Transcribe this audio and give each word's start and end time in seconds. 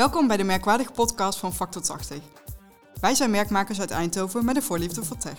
Welkom 0.00 0.26
bij 0.26 0.36
de 0.36 0.44
merkwaardige 0.44 0.92
podcast 0.92 1.38
van 1.38 1.54
Factor 1.54 1.82
80. 1.82 2.18
Wij 3.00 3.14
zijn 3.14 3.30
merkmakers 3.30 3.80
uit 3.80 3.90
Eindhoven 3.90 4.44
met 4.44 4.56
een 4.56 4.62
voorliefde 4.62 5.04
voor 5.04 5.16
tech. 5.16 5.38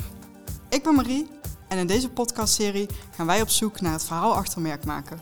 Ik 0.70 0.84
ben 0.84 0.96
Marie 0.96 1.28
en 1.68 1.78
in 1.78 1.88
deze 1.88 2.10
podcastserie 2.10 2.89
gaan 3.16 3.26
wij 3.26 3.42
op 3.42 3.50
zoek 3.50 3.82
naar 3.82 3.92
het 3.92 4.04
verhaal 4.04 4.36
achter 4.36 4.62
merkmaken. 4.62 5.20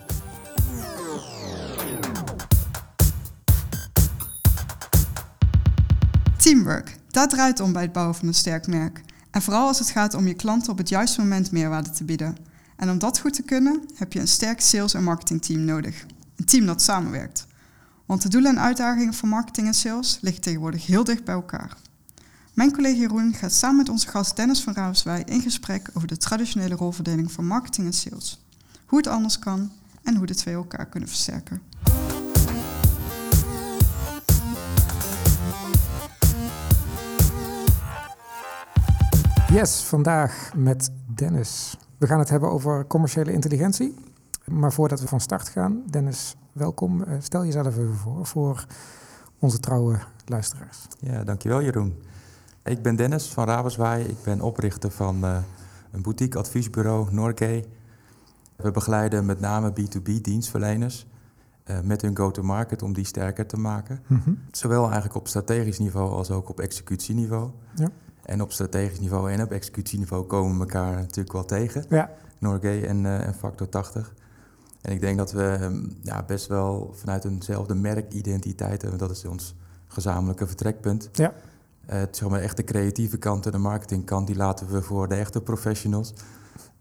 Teamwork, 6.37 6.97
dat 7.09 7.29
draait 7.29 7.59
om 7.59 7.73
bij 7.73 7.81
het 7.81 7.93
bouwen 7.93 8.15
van 8.15 8.27
een 8.27 8.33
sterk 8.33 8.67
merk. 8.67 9.01
En 9.31 9.41
vooral 9.41 9.67
als 9.67 9.79
het 9.79 9.89
gaat 9.89 10.13
om 10.13 10.27
je 10.27 10.33
klanten 10.33 10.71
op 10.71 10.77
het 10.77 10.89
juiste 10.89 11.21
moment 11.21 11.51
meerwaarde 11.51 11.89
te 11.89 12.03
bieden. 12.03 12.37
En 12.75 12.89
om 12.89 12.99
dat 12.99 13.19
goed 13.19 13.33
te 13.33 13.43
kunnen, 13.43 13.83
heb 13.95 14.13
je 14.13 14.19
een 14.19 14.27
sterk 14.27 14.61
sales- 14.61 14.93
en 14.93 15.03
marketingteam 15.03 15.65
nodig. 15.65 16.05
Een 16.35 16.45
team 16.45 16.65
dat 16.65 16.81
samenwerkt. 16.81 17.47
Want 18.09 18.21
de 18.21 18.29
doelen 18.29 18.51
en 18.51 18.61
uitdagingen 18.61 19.13
van 19.13 19.29
marketing 19.29 19.67
en 19.67 19.73
sales 19.73 20.17
liggen 20.21 20.41
tegenwoordig 20.41 20.85
heel 20.85 21.03
dicht 21.03 21.23
bij 21.23 21.33
elkaar. 21.33 21.77
Mijn 22.53 22.71
collega 22.71 22.99
Jeroen 22.99 23.33
gaat 23.33 23.51
samen 23.51 23.77
met 23.77 23.89
onze 23.89 24.07
gast 24.07 24.35
Dennis 24.35 24.63
van 24.63 24.73
Ravenswij 24.73 25.23
in 25.25 25.41
gesprek 25.41 25.89
over 25.93 26.07
de 26.07 26.17
traditionele 26.17 26.75
rolverdeling 26.75 27.31
van 27.31 27.45
marketing 27.45 27.87
en 27.87 27.93
sales. 27.93 28.45
Hoe 28.85 28.97
het 28.97 29.07
anders 29.07 29.39
kan 29.39 29.71
en 30.03 30.15
hoe 30.15 30.25
de 30.25 30.35
twee 30.35 30.53
elkaar 30.53 30.85
kunnen 30.85 31.09
versterken. 31.09 31.61
Yes, 39.51 39.81
vandaag 39.81 40.51
met 40.55 40.89
Dennis. 41.15 41.77
We 41.97 42.07
gaan 42.07 42.19
het 42.19 42.29
hebben 42.29 42.49
over 42.49 42.87
commerciële 42.87 43.31
intelligentie. 43.31 43.95
Maar 44.49 44.73
voordat 44.73 45.01
we 45.01 45.07
van 45.07 45.19
start 45.19 45.49
gaan, 45.49 45.83
Dennis, 45.89 46.35
welkom. 46.51 47.03
Eh, 47.03 47.15
stel 47.19 47.45
jezelf 47.45 47.67
even 47.67 47.95
voor 47.95 48.25
voor 48.25 48.65
onze 49.39 49.59
trouwe 49.59 49.99
luisteraars. 50.25 50.87
Ja, 50.99 51.23
dankjewel 51.23 51.61
Jeroen. 51.61 52.01
Ik 52.63 52.81
ben 52.81 52.95
Dennis 52.95 53.27
van 53.27 53.45
Ravenswaai. 53.45 54.05
Ik 54.05 54.23
ben 54.23 54.41
oprichter 54.41 54.91
van 54.91 55.25
uh, 55.25 55.37
een 55.91 56.01
boutique 56.01 56.39
adviesbureau 56.39 57.13
Norgay. 57.13 57.65
We 58.55 58.71
begeleiden 58.71 59.25
met 59.25 59.39
name 59.39 59.73
B2B 59.79 60.21
dienstverleners 60.21 61.07
uh, 61.65 61.79
met 61.83 62.01
hun 62.01 62.17
go-to-market 62.17 62.81
om 62.81 62.93
die 62.93 63.05
sterker 63.05 63.47
te 63.47 63.57
maken. 63.57 64.01
Mm 64.07 64.21
-hmm. 64.23 64.39
Zowel 64.51 64.83
eigenlijk 64.83 65.15
op 65.15 65.27
strategisch 65.27 65.79
niveau 65.79 66.11
als 66.11 66.31
ook 66.31 66.49
op 66.49 66.59
executieniveau. 66.59 67.49
Ja. 67.75 67.89
En 68.23 68.41
op 68.41 68.51
strategisch 68.51 68.99
niveau 68.99 69.31
en 69.31 69.41
op 69.41 69.51
executieniveau 69.51 70.25
komen 70.25 70.53
we 70.53 70.59
elkaar 70.59 70.95
natuurlijk 70.95 71.33
wel 71.33 71.45
tegen. 71.45 71.85
Ja. 71.89 72.09
Norgay 72.39 72.83
en, 72.83 73.03
uh, 73.03 73.27
en 73.27 73.33
Factor 73.33 73.69
80. 73.69 74.13
En 74.81 74.91
ik 74.93 75.01
denk 75.01 75.17
dat 75.17 75.31
we 75.31 75.57
um, 75.61 75.97
ja, 76.03 76.23
best 76.23 76.47
wel 76.47 76.93
vanuit 76.95 77.25
eenzelfde 77.25 77.75
merkidentiteit 77.75 78.81
hebben. 78.81 78.99
Dat 78.99 79.11
is 79.11 79.25
ons 79.25 79.55
gezamenlijke 79.87 80.47
vertrekpunt. 80.47 81.09
Ja. 81.11 81.33
Uh, 81.89 82.01
zeg 82.11 82.29
maar 82.29 82.41
echt 82.41 82.57
de 82.57 82.63
creatieve 82.63 83.17
kant 83.17 83.45
en 83.45 83.51
de 83.51 83.57
marketingkant, 83.57 84.27
die 84.27 84.35
laten 84.35 84.71
we 84.71 84.81
voor 84.81 85.07
de 85.07 85.15
echte 85.15 85.41
professionals. 85.41 86.13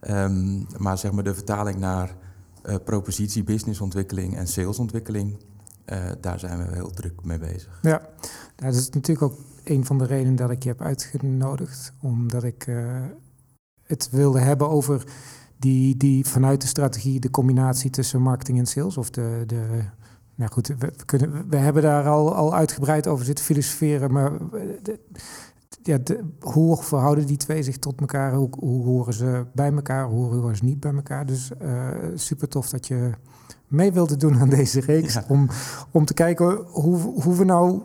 Um, 0.01 0.67
maar 0.77 0.99
zeg 0.99 1.13
maar 1.13 1.25
de 1.25 1.35
vertaling 1.35 1.79
naar 1.79 2.17
uh, 2.65 2.75
propositie, 2.85 3.45
businessontwikkeling 3.45 4.37
en 4.37 4.47
salesontwikkeling, 4.47 5.37
uh, 5.87 6.11
daar 6.21 6.39
zijn 6.39 6.59
we 6.59 6.75
heel 6.75 6.91
druk 6.91 7.25
mee 7.25 7.39
bezig. 7.39 7.79
Ja, 7.83 8.01
nou, 8.57 8.73
dat 8.73 8.75
is 8.75 8.91
natuurlijk 8.91 9.33
ook 9.33 9.39
een 9.65 9.85
van 9.85 9.99
de 9.99 10.05
redenen 10.05 10.37
dat 10.37 10.51
ik 10.51 10.63
je 10.63 10.69
heb 10.69 10.81
uitgenodigd. 10.81 11.93
Omdat 12.01 12.45
ik 12.45 12.69
het 13.83 14.11
wilde 14.11 14.41
hebben 14.41 14.69
over 14.69 15.05
die, 15.59 15.97
die 15.97 16.27
vanuit 16.27 16.61
de 16.61 16.67
strategie, 16.67 17.21
de 17.21 17.31
combinatie 17.31 17.91
tussen 17.91 18.23
marketing 18.23 18.59
en 18.59 18.67
sales, 18.67 18.97
of 18.97 19.11
de, 19.11 19.43
de 19.47 19.83
nou 20.35 20.51
goed, 20.51 20.67
we, 20.67 20.93
kunnen, 21.05 21.49
we 21.49 21.57
hebben 21.57 21.83
daar 21.83 22.07
al, 22.07 22.35
al 22.35 22.55
uitgebreid 22.55 23.07
over 23.07 23.25
zitten 23.25 23.45
filosoferen, 23.45 24.13
maar 24.13 24.33
de, 24.83 24.99
ja, 25.83 25.99
de, 25.99 26.25
hoe 26.41 26.83
verhouden 26.83 27.27
die 27.27 27.37
twee 27.37 27.63
zich 27.63 27.79
tot 27.79 28.01
elkaar? 28.01 28.35
Hoe, 28.35 28.49
hoe 28.59 28.85
horen 28.85 29.13
ze 29.13 29.47
bij 29.55 29.73
elkaar? 29.73 30.09
Hoe 30.09 30.35
horen 30.35 30.57
ze 30.57 30.65
niet 30.65 30.81
bij 30.81 30.95
elkaar? 30.95 31.27
Dus 31.27 31.51
uh, 31.63 31.89
super 32.15 32.49
tof 32.49 32.69
dat 32.69 32.87
je 32.87 33.11
mee 33.67 33.93
wilde 33.93 34.17
doen 34.17 34.39
aan 34.39 34.49
deze 34.49 34.81
reeks. 34.81 35.15
Ja. 35.15 35.25
Om, 35.29 35.49
om 35.91 36.05
te 36.05 36.15
kijken 36.15 36.57
hoe, 36.57 36.97
hoe 36.97 37.37
we 37.37 37.45
nou 37.45 37.83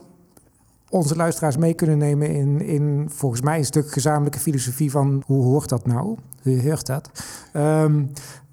onze 0.93 1.15
luisteraars 1.15 1.57
mee 1.57 1.73
kunnen 1.73 1.97
nemen 1.97 2.29
in, 2.29 2.61
in 2.61 3.09
volgens 3.09 3.41
mij 3.41 3.57
een 3.57 3.65
stuk 3.65 3.91
gezamenlijke 3.91 4.39
filosofie 4.39 4.91
van 4.91 5.23
hoe 5.25 5.43
hoort 5.43 5.69
dat 5.69 5.85
nou? 5.85 6.17
Hoe 6.41 6.61
hoort 6.61 6.85
dat? 6.85 7.09
Um, 7.53 8.11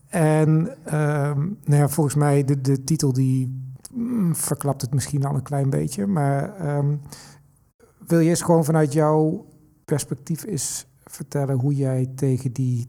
en 0.08 0.48
um, 0.94 1.58
nou 1.64 1.80
ja, 1.80 1.88
volgens 1.88 2.14
mij 2.14 2.44
de, 2.44 2.60
de 2.60 2.84
titel 2.84 3.12
die 3.12 3.62
mm, 3.92 4.34
verklapt 4.34 4.82
het 4.82 4.94
misschien 4.94 5.24
al 5.24 5.34
een 5.34 5.42
klein 5.42 5.70
beetje, 5.70 6.06
maar 6.06 6.76
um, 6.76 7.00
wil 8.06 8.18
je 8.18 8.28
eens 8.28 8.42
gewoon 8.42 8.64
vanuit 8.64 8.92
jouw 8.92 9.46
perspectief 9.84 10.44
eens 10.44 10.86
vertellen 11.04 11.58
hoe 11.58 11.74
jij 11.74 12.06
tegen 12.14 12.52
die 12.52 12.88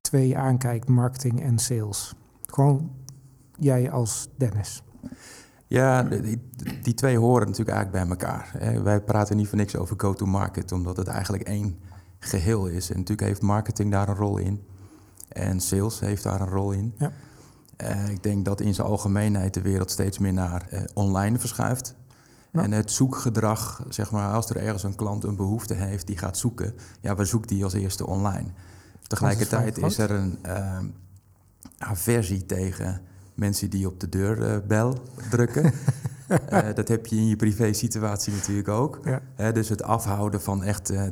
twee 0.00 0.36
aankijkt, 0.36 0.88
marketing 0.88 1.42
en 1.42 1.58
sales? 1.58 2.14
Gewoon 2.42 2.90
jij 3.58 3.90
als 3.90 4.28
Dennis. 4.36 4.82
Ja, 5.68 6.02
die, 6.02 6.50
die, 6.82 6.94
twee 6.94 7.18
horen 7.18 7.46
natuurlijk 7.46 7.76
eigenlijk 7.76 8.08
bij 8.08 8.16
elkaar. 8.16 8.82
Wij 8.82 9.00
praten 9.00 9.36
niet 9.36 9.48
voor 9.48 9.58
niks 9.58 9.76
over 9.76 9.94
go-to-market, 9.98 10.72
omdat 10.72 10.96
het 10.96 11.06
eigenlijk 11.06 11.42
één 11.42 11.78
geheel 12.18 12.66
is. 12.66 12.90
En 12.90 12.96
natuurlijk 12.96 13.28
heeft 13.28 13.42
marketing 13.42 13.90
daar 13.90 14.08
een 14.08 14.14
rol 14.14 14.38
in. 14.38 14.64
En 15.28 15.60
sales 15.60 16.00
heeft 16.00 16.22
daar 16.22 16.40
een 16.40 16.48
rol 16.48 16.70
in. 16.70 16.94
Ja. 16.98 17.12
Uh, 17.82 18.08
ik 18.08 18.22
denk 18.22 18.44
dat 18.44 18.60
in 18.60 18.74
zijn 18.74 18.86
algemeenheid 18.86 19.54
de 19.54 19.62
wereld 19.62 19.90
steeds 19.90 20.18
meer 20.18 20.32
naar 20.32 20.66
uh, 20.72 20.80
online 20.94 21.38
verschuift. 21.38 21.94
Ja. 22.52 22.62
En 22.62 22.72
het 22.72 22.90
zoekgedrag, 22.90 23.82
zeg 23.88 24.10
maar, 24.10 24.32
als 24.32 24.50
er 24.50 24.56
ergens 24.56 24.82
een 24.82 24.94
klant 24.94 25.24
een 25.24 25.36
behoefte 25.36 25.74
heeft 25.74 26.06
die 26.06 26.18
gaat 26.18 26.38
zoeken, 26.38 26.74
ja, 27.00 27.14
waar 27.14 27.26
zoekt 27.26 27.48
die 27.48 27.64
als 27.64 27.72
eerste 27.72 28.06
online? 28.06 28.48
Tegelijkertijd 29.06 29.78
is, 29.78 29.84
is, 29.84 29.98
er 29.98 30.10
een 30.10 30.38
uh, 30.46 30.78
aversie 31.78 32.46
tegen 32.46 33.00
mensen 33.36 33.70
die 33.70 33.86
op 33.86 34.00
de 34.00 34.08
deurbel 34.08 34.98
drukken. 35.30 35.72
uh, 36.52 36.72
dat 36.74 36.88
heb 36.88 37.06
je 37.06 37.16
in 37.16 37.26
je 37.26 37.36
privé 37.36 37.72
situatie 37.72 38.32
natuurlijk 38.32 38.68
ook. 38.68 39.00
Ja. 39.04 39.20
Uh, 39.40 39.52
dus 39.52 39.68
het 39.68 39.82
afhouden 39.82 40.40
van 40.40 40.62
echt 40.62 40.92
uh, 40.92 41.02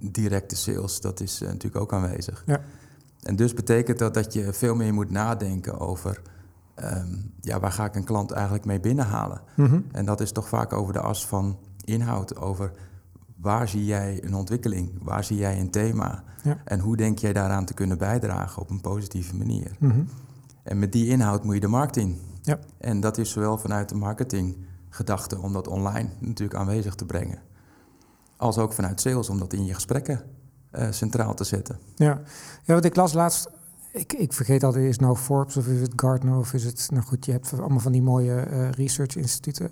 directe 0.00 0.56
sales, 0.56 1.00
dat 1.00 1.20
is 1.20 1.40
natuurlijk 1.40 1.76
ook 1.76 1.92
aanwezig. 1.92 2.42
Ja. 2.46 2.60
En 3.22 3.36
dus 3.36 3.54
betekent 3.54 3.98
dat 3.98 4.14
dat 4.14 4.32
je 4.32 4.52
veel 4.52 4.74
meer 4.74 4.94
moet 4.94 5.10
nadenken 5.10 5.78
over... 5.78 6.22
Um, 6.84 7.32
ja, 7.40 7.60
waar 7.60 7.72
ga 7.72 7.84
ik 7.84 7.94
een 7.94 8.04
klant 8.04 8.30
eigenlijk 8.30 8.64
mee 8.64 8.80
binnenhalen? 8.80 9.40
Mm 9.56 9.66
-hmm. 9.66 9.84
En 9.92 10.04
dat 10.04 10.20
is 10.20 10.32
toch 10.32 10.48
vaak 10.48 10.72
over 10.72 10.92
de 10.92 11.00
as 11.00 11.26
van 11.26 11.58
inhoud, 11.84 12.36
over 12.36 12.72
waar 13.36 13.68
zie 13.68 13.84
jij 13.84 14.24
een 14.24 14.34
ontwikkeling? 14.34 14.90
Waar 15.02 15.24
zie 15.24 15.36
jij 15.36 15.60
een 15.60 15.70
thema? 15.70 16.24
Ja. 16.42 16.58
En 16.64 16.80
hoe 16.80 16.96
denk 16.96 17.18
jij 17.18 17.32
daaraan 17.32 17.64
te 17.64 17.74
kunnen 17.74 17.98
bijdragen 17.98 18.62
op 18.62 18.70
een 18.70 18.80
positieve 18.80 19.36
manier? 19.36 19.76
Mm 19.78 19.90
-hmm. 19.90 20.08
En 20.68 20.78
met 20.78 20.92
die 20.92 21.06
inhoud 21.06 21.44
moet 21.44 21.54
je 21.54 21.60
de 21.60 21.66
markt 21.66 21.96
in. 21.96 22.20
Ja. 22.42 22.58
En 22.78 23.00
dat 23.00 23.18
is 23.18 23.30
zowel 23.30 23.58
vanuit 23.58 23.88
de 23.88 23.94
marketinggedachte 23.94 25.38
om 25.38 25.52
dat 25.52 25.68
online 25.68 26.08
natuurlijk 26.18 26.58
aanwezig 26.58 26.94
te 26.94 27.04
brengen, 27.04 27.42
als 28.36 28.58
ook 28.58 28.72
vanuit 28.72 29.00
sales 29.00 29.28
om 29.28 29.38
dat 29.38 29.52
in 29.52 29.64
je 29.64 29.74
gesprekken 29.74 30.22
uh, 30.72 30.86
centraal 30.90 31.34
te 31.34 31.44
zetten. 31.44 31.78
Ja, 31.94 32.20
ja 32.64 32.74
wat 32.74 32.84
ik 32.84 32.96
las 32.96 33.12
laatst, 33.12 33.50
ik, 33.92 34.12
ik 34.12 34.32
vergeet 34.32 34.64
altijd, 34.64 34.84
is 34.84 34.98
nou 34.98 35.16
Forbes 35.16 35.56
of 35.56 35.66
is 35.66 35.80
het 35.80 35.92
Gartner 35.96 36.36
of 36.36 36.52
is 36.52 36.64
het, 36.64 36.88
nou 36.90 37.04
goed, 37.04 37.24
je 37.24 37.32
hebt 37.32 37.52
allemaal 37.52 37.80
van 37.80 37.92
die 37.92 38.02
mooie 38.02 38.46
uh, 38.50 38.70
research 38.70 39.16
instituten. 39.16 39.70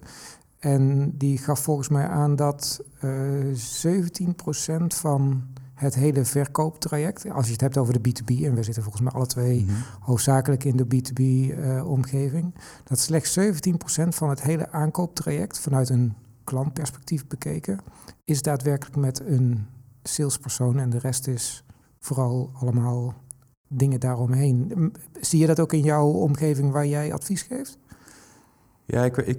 En 0.58 1.12
die 1.16 1.38
gaf 1.38 1.60
volgens 1.60 1.88
mij 1.88 2.08
aan 2.08 2.36
dat 2.36 2.80
uh, 3.04 3.56
17% 3.86 4.86
van 4.86 5.42
het 5.76 5.94
hele 5.94 6.25
verkooptraject. 6.25 7.31
Als 7.31 7.47
je 7.47 7.53
het 7.53 7.60
hebt 7.60 7.76
over 7.76 8.03
de 8.03 8.09
B2B, 8.09 8.44
en 8.44 8.54
we 8.54 8.62
zitten 8.62 8.82
volgens 8.82 9.03
mij 9.03 9.12
alle 9.12 9.26
twee 9.26 9.60
mm 9.60 9.69
-hmm. 9.69 9.76
hoofdzakelijk 10.00 10.64
in 10.64 10.76
de 10.76 10.84
B2B-omgeving, 10.84 12.44
uh, 12.44 12.60
dat 12.84 12.98
slechts 12.98 13.38
17% 13.38 13.42
van 14.09 14.28
het 14.28 14.42
hele 14.42 14.70
aankooptraject 14.70 15.59
vanuit 15.59 15.88
een 15.88 16.15
klantperspectief 16.44 17.27
bekeken, 17.27 17.80
is 18.24 18.42
daadwerkelijk 18.42 18.97
met 18.97 19.21
een 19.21 19.66
salespersoon 20.03 20.78
en 20.78 20.91
de 20.91 20.98
rest 20.98 21.27
is 21.27 21.65
vooral 21.98 22.50
allemaal 22.54 23.15
dingen 23.68 24.00
daaromheen. 24.00 24.92
Zie 25.21 25.41
je 25.41 25.47
dat 25.47 25.60
ook 25.60 25.72
in 25.72 25.83
jouw 25.83 26.09
omgeving 26.09 26.72
waar 26.72 26.86
jij 26.86 27.12
advies 27.12 27.42
geeft? 27.42 27.78
Ja, 28.88 29.04
ik, 29.04 29.16
ik, 29.16 29.38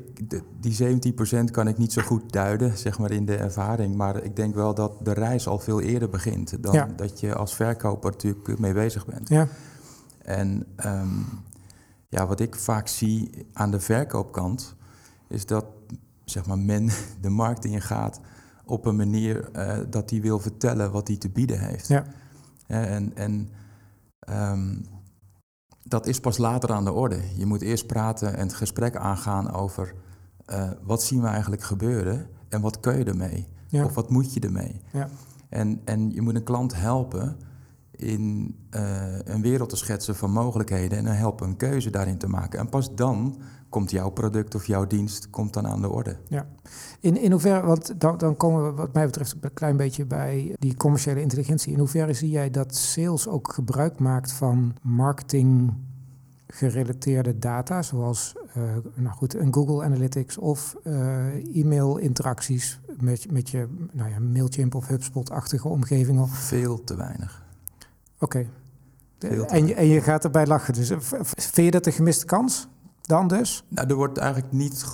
die 0.59 0.99
17% 1.45 1.51
kan 1.51 1.67
ik 1.67 1.77
niet 1.77 1.93
zo 1.93 2.01
goed 2.01 2.31
duiden, 2.31 2.77
zeg 2.77 2.99
maar, 2.99 3.11
in 3.11 3.25
de 3.25 3.35
ervaring. 3.35 3.95
Maar 3.95 4.23
ik 4.23 4.35
denk 4.35 4.55
wel 4.55 4.73
dat 4.73 5.05
de 5.05 5.13
reis 5.13 5.47
al 5.47 5.59
veel 5.59 5.81
eerder 5.81 6.09
begint 6.09 6.63
dan 6.63 6.73
ja. 6.73 6.89
dat 6.95 7.19
je 7.19 7.35
als 7.35 7.55
verkoper 7.55 8.11
natuurlijk 8.11 8.59
mee 8.59 8.73
bezig 8.73 9.05
bent. 9.05 9.29
Ja. 9.29 9.47
En 10.21 10.65
um, 10.85 11.25
ja, 12.09 12.27
wat 12.27 12.39
ik 12.39 12.55
vaak 12.55 12.87
zie 12.87 13.47
aan 13.53 13.71
de 13.71 13.79
verkoopkant, 13.79 14.75
is 15.27 15.45
dat 15.45 15.65
zeg 16.25 16.45
maar, 16.45 16.59
men 16.59 16.89
de 17.21 17.29
markt 17.29 17.65
in 17.65 17.81
gaat 17.81 18.19
op 18.65 18.85
een 18.85 18.95
manier 18.95 19.49
uh, 19.55 19.77
dat 19.89 20.09
hij 20.09 20.21
wil 20.21 20.39
vertellen 20.39 20.91
wat 20.91 21.07
hij 21.07 21.17
te 21.17 21.29
bieden 21.29 21.59
heeft. 21.59 21.87
Ja. 21.87 22.05
En, 22.67 23.15
en 23.15 23.49
um, 24.29 24.85
dat 25.87 26.07
is 26.07 26.19
pas 26.19 26.37
later 26.37 26.71
aan 26.73 26.85
de 26.85 26.91
orde. 26.91 27.19
Je 27.35 27.45
moet 27.45 27.61
eerst 27.61 27.87
praten 27.87 28.35
en 28.35 28.47
het 28.47 28.53
gesprek 28.53 28.95
aangaan 28.95 29.51
over 29.51 29.93
eh, 30.45 30.69
wat 30.83 31.03
zien 31.03 31.21
we 31.21 31.27
eigenlijk 31.27 31.61
gebeuren 31.61 32.27
en 32.49 32.61
wat 32.61 32.79
kun 32.79 32.97
je 32.97 33.03
ermee? 33.03 33.47
Ja. 33.67 33.83
Of 33.83 33.93
wat 33.93 34.09
moet 34.09 34.33
je 34.33 34.39
ermee? 34.39 34.81
Ja. 34.91 35.09
En, 35.49 35.81
en 35.85 36.11
je 36.11 36.21
moet 36.21 36.35
een 36.35 36.43
klant 36.43 36.75
helpen 36.75 37.37
in 37.91 38.55
eh, 38.69 39.19
een 39.23 39.41
wereld 39.41 39.69
te 39.69 39.75
schetsen 39.75 40.15
van 40.15 40.31
mogelijkheden 40.31 40.97
en 40.97 41.05
helpen 41.05 41.47
een 41.47 41.57
keuze 41.57 41.89
daarin 41.89 42.17
te 42.17 42.27
maken. 42.27 42.59
En 42.59 42.69
pas 42.69 42.95
dan 42.95 43.41
komt 43.69 43.91
jouw 43.91 44.09
product 44.09 44.55
of 44.55 44.65
jouw 44.65 44.87
dienst 44.87 45.29
komt 45.29 45.53
dan 45.53 45.67
aan 45.67 45.81
de 45.81 45.89
orde. 45.89 46.17
In, 46.99 47.17
in 47.17 47.31
hoeverre, 47.31 47.65
want 47.65 47.99
dan, 47.99 48.17
dan 48.17 48.37
komen 48.37 48.65
we 48.65 48.71
wat 48.71 48.93
mij 48.93 49.05
betreft 49.05 49.35
een 49.41 49.53
klein 49.53 49.77
beetje 49.77 50.05
bij 50.05 50.55
die 50.59 50.75
commerciële 50.75 51.21
intelligentie. 51.21 51.73
In 51.73 51.79
hoeverre 51.79 52.13
zie 52.13 52.29
jij 52.29 52.49
dat 52.49 52.75
sales 52.75 53.27
ook 53.27 53.53
gebruik 53.53 53.99
maakt 53.99 54.31
van 54.31 54.75
marketing 54.81 55.73
gerelateerde 56.47 57.39
data, 57.39 57.81
zoals 57.81 58.35
uh, 58.57 58.63
nou 58.95 59.15
goed, 59.15 59.35
een 59.35 59.53
Google 59.53 59.83
Analytics 59.83 60.37
of 60.37 60.75
uh, 60.83 61.55
e-mail 61.55 61.97
interacties 61.97 62.79
met, 62.99 63.31
met 63.31 63.49
je 63.49 63.67
nou 63.91 64.09
ja, 64.09 64.19
Mailchimp 64.19 64.75
of 64.75 64.87
HubSpot-achtige 64.87 65.67
omgevingen? 65.67 66.27
Veel 66.27 66.83
te 66.83 66.95
weinig. 66.95 67.45
Oké. 68.19 68.47
Okay. 69.19 69.45
En, 69.47 69.75
en 69.75 69.85
je 69.85 70.01
gaat 70.01 70.23
erbij 70.23 70.45
lachen. 70.45 70.73
Dus 70.73 70.93
vind 71.35 71.55
je 71.55 71.71
dat 71.71 71.85
een 71.85 71.91
gemiste 71.91 72.25
kans? 72.25 72.67
Dan 73.07 73.27
dus? 73.27 73.65
Nou, 73.67 73.87
er 73.87 73.95
wordt 73.95 74.17
eigenlijk 74.17 74.53
niet, 74.53 74.85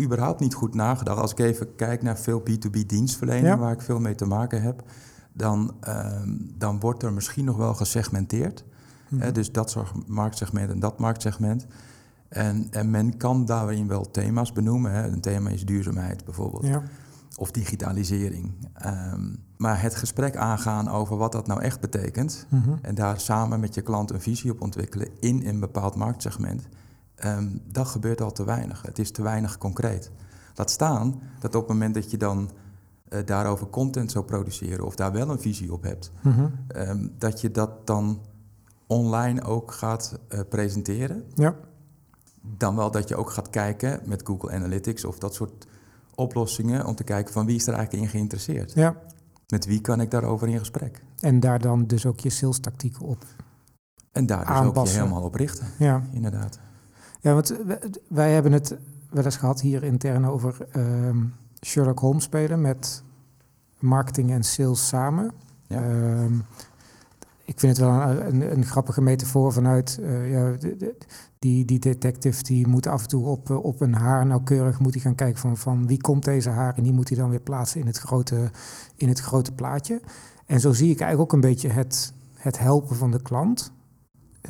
überhaupt 0.00 0.40
niet 0.40 0.54
goed 0.54 0.74
nagedacht. 0.74 1.20
Als 1.20 1.30
ik 1.30 1.38
even 1.38 1.74
kijk 1.74 2.02
naar 2.02 2.18
veel 2.18 2.42
B2B 2.50 2.86
dienstverlening, 2.86 3.46
ja. 3.46 3.58
waar 3.58 3.72
ik 3.72 3.80
veel 3.80 4.00
mee 4.00 4.14
te 4.14 4.26
maken 4.26 4.62
heb, 4.62 4.82
dan, 5.32 5.74
um, 5.88 6.52
dan 6.58 6.80
wordt 6.80 7.02
er 7.02 7.12
misschien 7.12 7.44
nog 7.44 7.56
wel 7.56 7.74
gesegmenteerd. 7.74 8.64
Mm 9.08 9.20
-hmm. 9.20 9.32
dus 9.32 9.52
dat 9.52 9.70
soort 9.70 10.08
marktsegment 10.08 10.70
en 10.70 10.80
dat 10.80 10.98
marktsegment. 10.98 11.66
En, 12.28 12.66
en 12.70 12.90
men 12.90 13.16
kan 13.16 13.44
daarin 13.44 13.88
wel 13.88 14.10
thema's 14.10 14.52
benoemen. 14.52 14.92
Hè. 14.92 15.06
Een 15.06 15.20
thema 15.20 15.50
is 15.50 15.64
duurzaamheid 15.64 16.24
bijvoorbeeld. 16.24 16.66
Ja. 16.66 16.82
Of 17.36 17.50
digitalisering. 17.50 18.52
Um, 18.86 19.38
maar 19.56 19.82
het 19.82 19.94
gesprek 19.94 20.36
aangaan 20.36 20.88
over 20.88 21.16
wat 21.16 21.32
dat 21.32 21.46
nou 21.46 21.60
echt 21.60 21.80
betekent. 21.80 22.46
Mm 22.48 22.62
-hmm. 22.62 22.78
En 22.82 22.94
daar 22.94 23.20
samen 23.20 23.60
met 23.60 23.74
je 23.74 23.80
klant 23.80 24.10
een 24.10 24.20
visie 24.20 24.50
op 24.50 24.60
ontwikkelen 24.60 25.08
in 25.20 25.46
een 25.46 25.60
bepaald 25.60 25.94
marktsegment. 25.94 26.68
Um, 27.24 27.62
dat 27.64 27.86
gebeurt 27.86 28.20
al 28.20 28.32
te 28.32 28.44
weinig. 28.44 28.82
Het 28.82 28.98
is 28.98 29.10
te 29.10 29.22
weinig 29.22 29.58
concreet. 29.58 30.10
Laat 30.54 30.70
staan 30.70 31.20
dat 31.38 31.54
op 31.54 31.60
het 31.60 31.70
moment 31.70 31.94
dat 31.94 32.10
je 32.10 32.16
dan 32.16 32.50
uh, 33.08 33.18
daarover 33.24 33.66
content 33.66 34.10
zou 34.10 34.24
produceren 34.24 34.86
of 34.86 34.94
daar 34.94 35.12
wel 35.12 35.28
een 35.28 35.40
visie 35.40 35.72
op 35.72 35.82
hebt, 35.82 36.12
mm 36.22 36.32
-hmm. 36.32 36.52
um, 36.76 37.14
dat 37.18 37.40
je 37.40 37.50
dat 37.50 37.86
dan 37.86 38.20
online 38.86 39.42
ook 39.42 39.72
gaat 39.72 40.18
uh, 40.28 40.40
presenteren. 40.48 41.24
Ja. 41.34 41.54
Dan 42.40 42.76
wel 42.76 42.90
dat 42.90 43.08
je 43.08 43.16
ook 43.16 43.30
gaat 43.30 43.50
kijken 43.50 44.00
met 44.04 44.22
Google 44.24 44.50
Analytics 44.52 45.04
of 45.04 45.18
dat 45.18 45.34
soort 45.34 45.66
oplossingen 46.14 46.86
om 46.86 46.94
te 46.94 47.04
kijken 47.04 47.32
van 47.32 47.46
wie 47.46 47.56
is 47.56 47.66
er 47.66 47.74
eigenlijk 47.74 48.04
in 48.04 48.10
geïnteresseerd. 48.10 48.72
Ja. 48.72 48.96
Met 49.46 49.66
wie 49.66 49.80
kan 49.80 50.00
ik 50.00 50.10
daarover 50.10 50.48
in 50.48 50.58
gesprek? 50.58 51.04
En 51.20 51.40
daar 51.40 51.58
dan 51.58 51.86
dus 51.86 52.06
ook 52.06 52.20
je 52.20 52.30
sales 52.30 52.58
tactieken 52.58 53.06
op 53.06 53.24
En 54.12 54.26
daar 54.26 54.38
dus 54.38 54.48
aanpassen. 54.48 54.80
ook 54.80 54.86
je 54.86 54.92
helemaal 54.92 55.28
op 55.28 55.34
richten. 55.34 55.66
Ja. 55.78 56.02
Inderdaad. 56.12 56.58
Ja, 57.22 57.32
want 57.32 57.54
wij 58.08 58.32
hebben 58.32 58.52
het 58.52 58.76
wel 59.10 59.24
eens 59.24 59.36
gehad 59.36 59.60
hier 59.60 59.82
intern 59.82 60.26
over 60.26 60.56
uh, 60.76 61.16
Sherlock 61.60 61.98
Holmes 61.98 62.24
spelen 62.24 62.60
met 62.60 63.02
marketing 63.78 64.30
en 64.30 64.42
sales 64.42 64.88
samen. 64.88 65.32
Ja. 65.66 65.90
Uh, 65.90 66.24
ik 67.44 67.60
vind 67.60 67.76
het 67.76 67.86
wel 67.86 68.00
een, 68.00 68.26
een, 68.26 68.52
een 68.52 68.64
grappige 68.64 69.00
metafoor 69.00 69.52
vanuit 69.52 69.98
uh, 70.00 70.30
ja, 70.32 70.50
de, 70.50 70.76
de, 70.76 70.94
die, 71.38 71.64
die 71.64 71.78
detective 71.78 72.42
die 72.42 72.66
moet 72.66 72.86
af 72.86 73.02
en 73.02 73.08
toe 73.08 73.26
op, 73.26 73.50
op 73.50 73.80
een 73.80 73.94
haar 73.94 74.26
nauwkeurig 74.26 74.78
moet 74.78 74.92
hij 74.92 75.02
gaan 75.02 75.14
kijken 75.14 75.40
van, 75.40 75.56
van 75.56 75.86
wie 75.86 76.00
komt 76.00 76.24
deze 76.24 76.50
haar 76.50 76.76
en 76.76 76.82
die 76.82 76.92
moet 76.92 77.08
hij 77.08 77.18
dan 77.18 77.30
weer 77.30 77.40
plaatsen 77.40 77.80
in 77.80 77.86
het 77.86 77.98
grote, 77.98 78.50
in 78.96 79.08
het 79.08 79.20
grote 79.20 79.52
plaatje. 79.52 80.00
En 80.46 80.60
zo 80.60 80.72
zie 80.72 80.90
ik 80.90 81.00
eigenlijk 81.00 81.20
ook 81.20 81.42
een 81.42 81.48
beetje 81.48 81.68
het, 81.68 82.12
het 82.34 82.58
helpen 82.58 82.96
van 82.96 83.10
de 83.10 83.22
klant. 83.22 83.72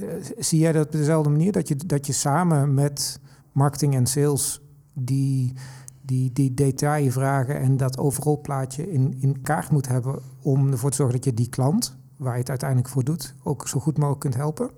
Uh, 0.01 0.13
zie 0.39 0.59
jij 0.59 0.73
dat 0.73 0.87
op 0.87 0.93
dezelfde 0.93 1.31
manier? 1.31 1.53
Dat 1.53 1.69
je, 1.69 1.77
dat 1.77 2.07
je 2.07 2.13
samen 2.13 2.75
met 2.75 3.21
marketing 3.53 3.95
en 3.95 4.07
sales 4.07 4.61
die, 4.93 5.55
die, 6.03 6.33
die 6.33 6.55
detailvragen 6.55 7.61
en 7.61 7.77
dat 7.77 7.99
overal 7.99 8.41
plaatje 8.41 8.93
in, 8.93 9.17
in 9.21 9.43
kaart 9.43 9.71
moet 9.71 9.89
hebben 9.89 10.19
om 10.43 10.71
ervoor 10.71 10.91
te 10.91 10.97
zorgen 10.97 11.17
dat 11.17 11.25
je 11.25 11.35
die 11.35 11.49
klant, 11.49 11.97
waar 12.17 12.33
je 12.33 12.39
het 12.39 12.49
uiteindelijk 12.49 12.89
voor 12.89 13.05
doet, 13.05 13.35
ook 13.43 13.69
zo 13.69 13.81
goed 13.81 13.97
mogelijk 13.97 14.21
kunt 14.21 14.35
helpen? 14.35 14.71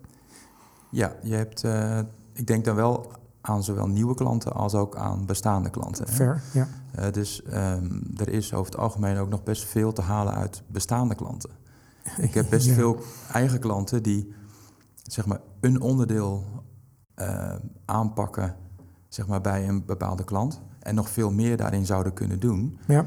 Ja, 0.91 1.17
je 1.23 1.35
hebt, 1.35 1.65
uh, 1.65 1.99
ik 2.33 2.47
denk 2.47 2.65
dan 2.65 2.75
wel 2.75 3.13
aan 3.41 3.65
zowel 3.65 3.89
nieuwe 3.89 4.15
klanten 4.15 4.53
als 4.53 4.75
ook 4.75 4.97
aan 4.97 5.27
bestaande 5.27 5.71
klanten. 5.71 6.09
Fair, 6.09 6.43
ja. 6.53 6.69
Uh, 6.99 7.13
dus 7.13 7.43
um, 7.47 8.13
er 8.17 8.29
is 8.29 8.55
over 8.55 8.73
het 8.73 8.81
algemeen 8.81 9.17
ook 9.17 9.29
nog 9.29 9.43
best 9.43 9.65
veel 9.65 9.93
te 9.93 10.03
halen 10.03 10.35
uit 10.35 10.63
bestaande 10.67 11.15
klanten. 11.15 11.51
Ik 12.17 12.35
heb 12.35 12.47
best 12.51 12.67
ja. 12.71 12.75
veel 12.75 12.99
eigen 13.33 13.61
klanten 13.61 14.03
die 14.03 14.35
zeg 15.11 15.27
maar 15.27 15.41
een 15.61 15.81
onderdeel 15.81 16.45
uh, 17.17 17.55
aanpakken 17.85 18.57
zeg 19.15 19.27
maar, 19.27 19.41
bij 19.41 19.69
een 19.69 19.85
bepaalde 19.85 20.25
klant 20.25 20.61
en 20.81 20.95
nog 20.95 21.09
veel 21.09 21.31
meer 21.31 21.57
daarin 21.57 21.87
zouden 21.87 22.13
kunnen 22.13 22.41
doen. 22.41 22.79
Ja. 22.87 23.07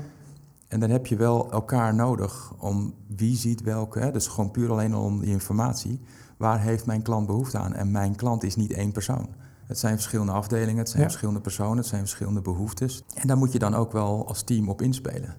En 0.68 0.80
dan 0.80 0.90
heb 0.90 1.08
je 1.08 1.16
wel 1.16 1.52
elkaar 1.52 1.96
nodig 1.96 2.54
om 2.58 2.94
wie 3.08 3.38
ziet 3.38 3.62
welke, 3.62 4.00
hè, 4.00 4.12
dus 4.12 4.28
gewoon 4.28 4.52
puur 4.52 4.72
alleen 4.72 4.96
om 4.96 5.20
die 5.20 5.30
informatie. 5.30 6.02
Waar 6.38 6.62
heeft 6.62 6.86
mijn 6.86 7.02
klant 7.02 7.28
behoefte 7.28 7.58
aan? 7.58 7.74
En 7.74 7.92
mijn 7.92 8.16
klant 8.16 8.44
is 8.44 8.56
niet 8.56 8.74
één 8.74 8.92
persoon. 8.92 9.30
Het 9.66 9.80
zijn 9.80 9.94
verschillende 9.94 10.32
afdelingen, 10.32 10.78
het 10.78 10.90
zijn 10.90 11.02
ja. 11.02 11.08
verschillende 11.08 11.42
personen, 11.42 11.78
het 11.78 11.86
zijn 11.86 12.02
verschillende 12.02 12.42
behoeftes. 12.42 13.04
En 13.16 13.28
daar 13.28 13.38
moet 13.38 13.52
je 13.52 13.60
dan 13.60 13.76
ook 13.76 13.92
wel 13.92 14.28
als 14.28 14.44
team 14.44 14.70
op 14.70 14.82
inspelen. 14.82 15.36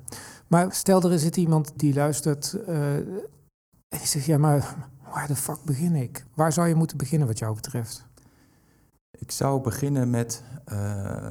Maar 0.47 0.73
stel 0.73 1.03
er 1.03 1.19
zit 1.19 1.37
iemand 1.37 1.73
die 1.77 1.95
luistert 1.95 2.59
uh, 2.69 2.97
en 3.89 3.99
die 3.99 4.07
zegt, 4.07 4.25
ja 4.25 4.39
maar 4.39 4.89
waar 5.13 5.27
de 5.27 5.37
fuck 5.37 5.59
begin 5.65 5.95
ik? 5.95 6.25
Waar 6.35 6.53
zou 6.53 6.69
je 6.69 6.75
moeten 6.75 6.97
beginnen 6.97 7.27
wat 7.27 7.39
jou 7.39 7.55
betreft? 7.55 8.07
Ik 9.11 9.31
zou 9.31 9.61
beginnen 9.61 10.11
met 10.11 10.43
uh, 10.73 11.31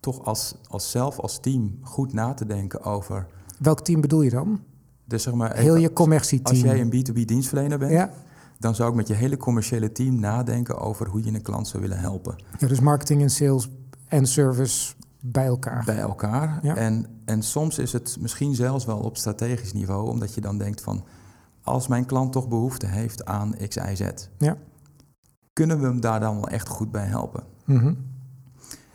toch 0.00 0.24
als, 0.24 0.54
als 0.68 0.90
zelf, 0.90 1.18
als 1.18 1.40
team, 1.40 1.78
goed 1.82 2.12
na 2.12 2.34
te 2.34 2.46
denken 2.46 2.82
over... 2.82 3.26
Welk 3.58 3.80
team 3.80 4.00
bedoel 4.00 4.22
je 4.22 4.30
dan? 4.30 4.60
Dus 5.04 5.22
zeg 5.22 5.34
maar, 5.34 5.56
Heel 5.56 5.76
je 5.76 5.92
commercieteam. 5.92 6.56
Als 6.56 6.64
jij 6.64 6.80
een 6.80 6.94
B2B 6.94 7.24
dienstverlener 7.24 7.78
bent, 7.78 7.92
ja. 7.92 8.12
dan 8.58 8.74
zou 8.74 8.90
ik 8.90 8.96
met 8.96 9.08
je 9.08 9.14
hele 9.14 9.36
commerciële 9.36 9.92
team 9.92 10.20
nadenken 10.20 10.78
over 10.78 11.08
hoe 11.08 11.24
je 11.24 11.32
een 11.32 11.42
klant 11.42 11.68
zou 11.68 11.82
willen 11.82 11.98
helpen. 11.98 12.36
Ja, 12.58 12.66
dus 12.66 12.80
marketing 12.80 13.22
en 13.22 13.30
sales 13.30 13.68
en 14.06 14.26
service 14.26 14.94
bij 15.20 15.46
elkaar. 15.46 15.84
Bij 15.84 15.98
elkaar. 15.98 16.58
Ja. 16.62 16.76
En, 16.76 17.06
en 17.24 17.42
soms 17.42 17.78
is 17.78 17.92
het 17.92 18.16
misschien 18.20 18.54
zelfs 18.54 18.84
wel 18.84 18.98
op 18.98 19.16
strategisch 19.16 19.72
niveau, 19.72 20.08
omdat 20.08 20.34
je 20.34 20.40
dan 20.40 20.58
denkt 20.58 20.80
van, 20.80 21.04
als 21.70 21.88
mijn 21.88 22.06
klant 22.06 22.32
toch 22.32 22.48
behoefte 22.48 22.86
heeft 22.86 23.24
aan 23.24 23.54
X, 23.68 23.76
Y, 23.76 23.94
Z, 23.94 24.10
ja. 24.38 24.56
kunnen 25.52 25.80
we 25.80 25.86
hem 25.86 26.00
daar 26.00 26.20
dan 26.20 26.34
wel 26.34 26.48
echt 26.48 26.68
goed 26.68 26.90
bij 26.90 27.06
helpen? 27.06 27.42
Mm 27.64 27.78
-hmm. 27.78 27.96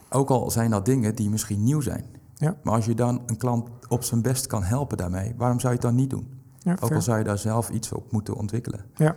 Ook 0.10 0.30
al 0.30 0.52
zijn 0.52 0.72
dat 0.72 0.86
dingen 0.86 1.16
die 1.16 1.30
misschien 1.30 1.64
nieuw 1.64 1.82
zijn. 1.82 2.06
Ja. 2.34 2.58
Maar 2.64 2.74
als 2.74 2.86
je 2.86 2.96
dan 2.96 3.22
een 3.26 3.38
klant 3.38 3.70
op 3.88 4.04
zijn 4.04 4.22
best 4.22 4.48
kan 4.48 4.64
helpen 4.64 4.98
daarmee, 4.98 5.34
waarom 5.38 5.60
zou 5.60 5.74
je 5.74 5.80
het 5.80 5.88
dan 5.88 5.96
niet 5.96 6.10
doen? 6.10 6.34
Ja, 6.60 6.78
Ook 6.80 6.92
al 6.92 7.02
zou 7.02 7.18
je 7.18 7.24
daar 7.24 7.38
zelf 7.38 7.70
iets 7.70 7.92
op 7.92 8.12
moeten 8.12 8.36
ontwikkelen. 8.36 8.86
Ja. 8.96 9.16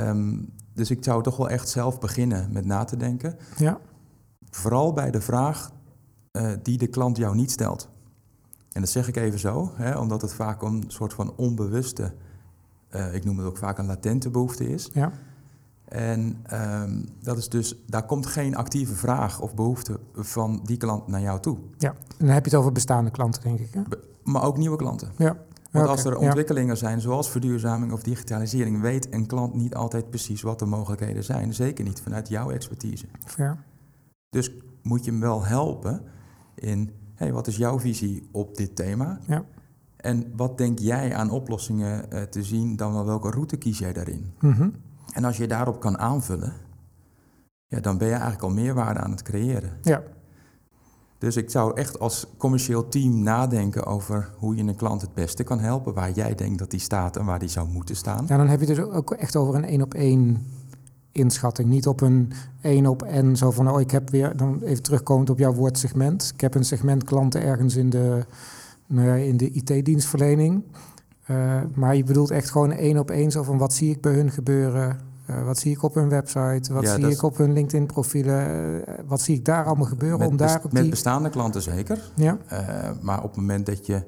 Um, 0.00 0.52
dus 0.74 0.90
ik 0.90 1.04
zou 1.04 1.22
toch 1.22 1.36
wel 1.36 1.48
echt 1.48 1.68
zelf 1.68 1.98
beginnen 1.98 2.52
met 2.52 2.64
na 2.64 2.84
te 2.84 2.96
denken. 2.96 3.36
Ja. 3.56 3.78
Vooral 4.50 4.92
bij 4.92 5.10
de 5.10 5.20
vraag 5.20 5.72
uh, 6.32 6.52
die 6.62 6.78
de 6.78 6.86
klant 6.86 7.16
jou 7.16 7.34
niet 7.34 7.50
stelt. 7.50 7.88
En 8.72 8.80
dat 8.80 8.90
zeg 8.90 9.08
ik 9.08 9.16
even 9.16 9.38
zo, 9.38 9.72
hè, 9.74 9.98
omdat 9.98 10.22
het 10.22 10.34
vaak 10.34 10.62
een 10.62 10.84
soort 10.86 11.12
van 11.12 11.36
onbewuste, 11.36 12.14
uh, 12.94 13.14
ik 13.14 13.24
noem 13.24 13.38
het 13.38 13.46
ook 13.46 13.58
vaak 13.58 13.78
een 13.78 13.86
latente 13.86 14.30
behoefte 14.30 14.68
is. 14.68 14.90
Ja. 14.92 15.12
En 15.84 16.44
um, 16.52 17.08
dat 17.20 17.38
is 17.38 17.48
dus, 17.48 17.84
daar 17.86 18.06
komt 18.06 18.26
geen 18.26 18.56
actieve 18.56 18.94
vraag 18.94 19.40
of 19.40 19.54
behoefte 19.54 20.00
van 20.14 20.60
die 20.64 20.76
klant 20.76 21.06
naar 21.06 21.20
jou 21.20 21.40
toe. 21.40 21.58
Ja, 21.78 21.90
en 21.90 22.26
dan 22.26 22.28
heb 22.28 22.44
je 22.44 22.50
het 22.50 22.60
over 22.60 22.72
bestaande 22.72 23.10
klanten, 23.10 23.42
denk 23.42 23.58
ik. 23.58 23.74
Hè? 23.74 23.82
Be 23.82 24.14
maar 24.22 24.42
ook 24.42 24.56
nieuwe 24.56 24.76
klanten. 24.76 25.10
Ja. 25.16 25.36
Want 25.70 25.88
als 25.88 26.04
er 26.04 26.16
ontwikkelingen 26.16 26.74
ja. 26.74 26.74
zijn, 26.74 27.00
zoals 27.00 27.30
verduurzaming 27.30 27.92
of 27.92 28.02
digitalisering, 28.02 28.80
weet 28.80 29.12
een 29.12 29.26
klant 29.26 29.54
niet 29.54 29.74
altijd 29.74 30.10
precies 30.10 30.42
wat 30.42 30.58
de 30.58 30.66
mogelijkheden 30.66 31.24
zijn. 31.24 31.54
Zeker 31.54 31.84
niet 31.84 32.00
vanuit 32.00 32.28
jouw 32.28 32.50
expertise. 32.50 33.06
Fair. 33.24 33.64
Dus 34.28 34.50
moet 34.82 35.04
je 35.04 35.10
hem 35.10 35.20
wel 35.20 35.44
helpen 35.44 36.02
in, 36.54 36.90
hey, 37.14 37.32
wat 37.32 37.46
is 37.46 37.56
jouw 37.56 37.78
visie 37.78 38.28
op 38.32 38.56
dit 38.56 38.76
thema? 38.76 39.18
Ja. 39.26 39.44
En 40.06 40.32
wat 40.36 40.58
denk 40.58 40.78
jij 40.78 41.14
aan 41.14 41.30
oplossingen 41.30 42.04
uh, 42.12 42.22
te 42.22 42.42
zien, 42.42 42.76
dan 42.76 42.92
wel 42.92 43.04
welke 43.04 43.30
route 43.30 43.56
kies 43.56 43.78
jij 43.78 43.92
daarin? 43.92 44.32
Mm 44.40 44.52
-hmm. 44.52 44.72
En 45.12 45.24
als 45.24 45.36
je 45.36 45.46
daarop 45.46 45.80
kan 45.80 45.98
aanvullen, 45.98 46.52
ja, 47.66 47.80
dan 47.80 47.98
ben 47.98 48.06
je 48.06 48.12
eigenlijk 48.12 48.42
al 48.42 48.50
meerwaarde 48.50 49.00
aan 49.00 49.10
het 49.10 49.22
creëren. 49.22 49.70
Ja. 49.82 50.02
Dus 51.18 51.36
ik 51.36 51.50
zou 51.50 51.76
echt 51.76 51.98
als 51.98 52.26
commercieel 52.36 52.88
team 52.88 53.22
nadenken 53.22 53.86
over 53.86 54.30
hoe 54.38 54.56
je 54.56 54.62
een 54.62 54.76
klant 54.76 55.00
het 55.00 55.14
beste 55.14 55.42
kan 55.42 55.58
helpen, 55.58 55.94
waar 55.94 56.10
jij 56.10 56.34
denkt 56.34 56.58
dat 56.58 56.70
die 56.70 56.80
staat 56.80 57.16
en 57.16 57.24
waar 57.24 57.38
die 57.38 57.48
zou 57.48 57.68
moeten 57.68 57.96
staan. 57.96 58.24
Ja, 58.28 58.36
dan 58.36 58.48
heb 58.48 58.60
je 58.60 58.66
het 58.66 58.76
dus 58.76 58.84
ook 58.84 59.10
echt 59.10 59.36
over 59.36 59.54
een 59.54 59.64
één 59.64 59.82
op 59.82 59.94
één 59.94 60.46
inschatting. 61.12 61.68
Niet 61.68 61.86
op 61.86 62.00
een 62.00 62.32
één 62.60 62.86
op 62.86 63.02
en 63.02 63.36
zo 63.36 63.50
van, 63.50 63.70
oh 63.70 63.80
ik 63.80 63.90
heb 63.90 64.10
weer, 64.10 64.36
dan 64.36 64.62
even 64.62 64.82
terugkomend 64.82 65.30
op 65.30 65.38
jouw 65.38 65.52
woord 65.52 65.78
segment. 65.78 66.30
Ik 66.34 66.40
heb 66.40 66.54
een 66.54 66.64
segment 66.64 67.04
klanten 67.04 67.42
ergens 67.42 67.76
in 67.76 67.90
de, 67.90 68.26
nou 68.86 69.08
ja, 69.08 69.14
in 69.14 69.36
de 69.36 69.50
IT-dienstverlening. 69.50 70.64
Uh, 71.30 71.60
maar 71.74 71.96
je 71.96 72.04
bedoelt 72.04 72.30
echt 72.30 72.50
gewoon 72.50 72.72
één 72.72 72.98
op 72.98 73.10
één 73.10 73.30
zo 73.30 73.42
van 73.42 73.58
wat 73.58 73.72
zie 73.72 73.90
ik 73.90 74.00
bij 74.00 74.12
hun 74.12 74.30
gebeuren? 74.30 75.00
Uh, 75.30 75.44
wat 75.44 75.58
zie 75.58 75.72
ik 75.72 75.82
op 75.82 75.94
hun 75.94 76.08
website? 76.08 76.72
Wat 76.72 76.88
zie 76.88 77.08
ik 77.08 77.22
op 77.22 77.36
hun 77.36 77.52
LinkedIn-profielen? 77.52 78.48
Uh, 78.50 78.94
wat 79.06 79.20
zie 79.20 79.36
ik 79.36 79.44
daar 79.44 79.64
allemaal 79.64 79.86
gebeuren? 79.86 80.18
Met, 80.18 80.28
om 80.28 80.36
daar 80.36 80.60
op 80.64 80.72
met 80.72 80.82
die... 80.82 80.90
bestaande 80.90 81.30
klanten 81.30 81.62
zeker. 81.62 82.12
Ja. 82.14 82.38
maar 83.00 83.22
op 83.22 83.28
het 83.28 83.36
moment 83.36 83.66
dat 83.66 83.86
je 83.86 84.02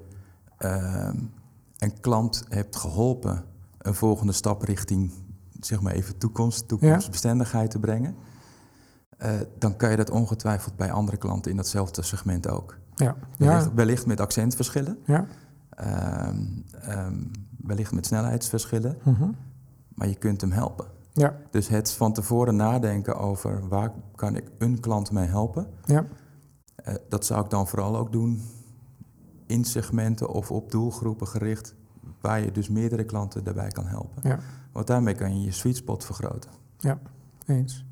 een 1.78 2.00
klant 2.00 2.44
hebt 2.48 2.76
geholpen 2.76 3.44
een 3.78 3.94
volgende 3.94 4.32
stap 4.32 4.62
richting 4.62 5.12
zeg 5.60 5.80
maar 5.80 5.92
even 5.92 6.18
toekomst, 6.18 6.68
toekomstbestendigheid 6.68 7.70
te 7.70 7.78
brengen, 7.78 8.14
dan 9.58 9.76
kan 9.76 9.90
je 9.90 9.96
dat 9.96 10.10
ongetwijfeld 10.10 10.76
bij 10.76 10.92
andere 10.92 11.16
klanten 11.16 11.50
in 11.50 11.56
datzelfde 11.56 12.02
segment 12.02 12.48
ook. 12.48 12.78
Ja. 12.98 13.70
Wellicht, 13.74 14.06
met 14.06 14.20
accentverschillen, 14.20 14.98
ja. 15.04 15.26
um, 16.28 16.64
um, 16.88 17.30
wellicht 17.56 17.92
met 17.92 18.06
snelheidsverschillen, 18.06 18.98
Mm 19.02 19.14
-hmm. 19.14 19.36
maar 19.94 20.08
je 20.08 20.14
kunt 20.14 20.40
hem 20.40 20.52
helpen. 20.52 20.86
Ja. 21.12 21.36
Dus 21.50 21.68
het 21.68 21.92
van 21.92 22.12
tevoren 22.12 22.56
nadenken 22.56 23.16
over 23.18 23.68
waar 23.68 23.92
kan 24.14 24.36
ik 24.36 24.50
een 24.58 24.80
klant 24.80 25.10
mee 25.10 25.26
helpen, 25.26 25.66
ja. 25.84 26.04
Uh, 26.88 26.94
dat 27.08 27.26
zou 27.26 27.44
ik 27.44 27.50
dan 27.50 27.68
vooral 27.68 27.96
ook 27.96 28.12
doen 28.12 28.42
in 29.46 29.64
segmenten 29.64 30.28
of 30.28 30.50
op 30.50 30.70
doelgroepen 30.70 31.26
gericht, 31.26 31.74
waar 32.20 32.40
je 32.40 32.52
dus 32.52 32.68
meerdere 32.68 33.04
klanten 33.04 33.44
daarbij 33.44 33.68
kan 33.68 33.86
helpen. 33.86 34.28
Ja. 34.28 34.38
Want 34.72 34.86
daarmee 34.86 35.14
kan 35.14 35.38
je 35.38 35.44
je 35.44 35.52
sweet 35.52 35.76
spot 35.76 36.04
vergroten. 36.04 36.50
Ja, 36.78 36.98
eens. 37.46 37.84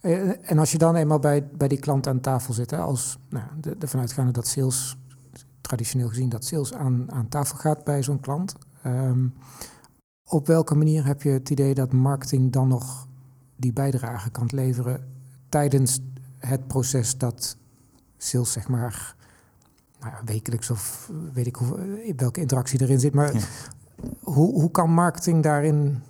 En 0.00 0.58
als 0.58 0.72
je 0.72 0.78
dan 0.78 0.96
eenmaal 0.96 1.18
bij, 1.18 1.46
bij 1.46 1.68
die 1.68 1.78
klant 1.78 2.06
aan 2.06 2.20
tafel 2.20 2.54
zit, 2.54 2.70
hè, 2.70 2.78
als 2.78 3.18
nou, 3.28 3.44
de, 3.60 3.78
de 3.78 3.88
vanuitgaande 3.88 4.32
dat 4.32 4.46
sales, 4.46 4.96
traditioneel 5.60 6.08
gezien 6.08 6.28
dat 6.28 6.44
sales 6.44 6.74
aan, 6.74 7.12
aan 7.12 7.28
tafel 7.28 7.56
gaat 7.56 7.84
bij 7.84 8.02
zo'n 8.02 8.20
klant, 8.20 8.54
um, 8.86 9.34
op 10.24 10.46
welke 10.46 10.74
manier 10.74 11.06
heb 11.06 11.22
je 11.22 11.30
het 11.30 11.50
idee 11.50 11.74
dat 11.74 11.92
marketing 11.92 12.52
dan 12.52 12.68
nog 12.68 13.08
die 13.56 13.72
bijdrage 13.72 14.30
kan 14.30 14.48
leveren 14.52 15.04
tijdens 15.48 16.00
het 16.38 16.66
proces 16.66 17.18
dat 17.18 17.56
sales 18.16 18.52
zeg 18.52 18.68
maar 18.68 19.14
nou 20.00 20.12
ja, 20.12 20.20
wekelijks 20.24 20.70
of 20.70 21.10
weet 21.32 21.46
ik 21.46 21.56
hoe, 21.56 22.14
welke 22.16 22.40
interactie 22.40 22.80
erin 22.80 23.00
zit, 23.00 23.14
maar 23.14 23.34
ja. 23.34 23.40
hoe, 24.20 24.52
hoe 24.52 24.70
kan 24.70 24.90
marketing 24.90 25.42
daarin 25.42 26.02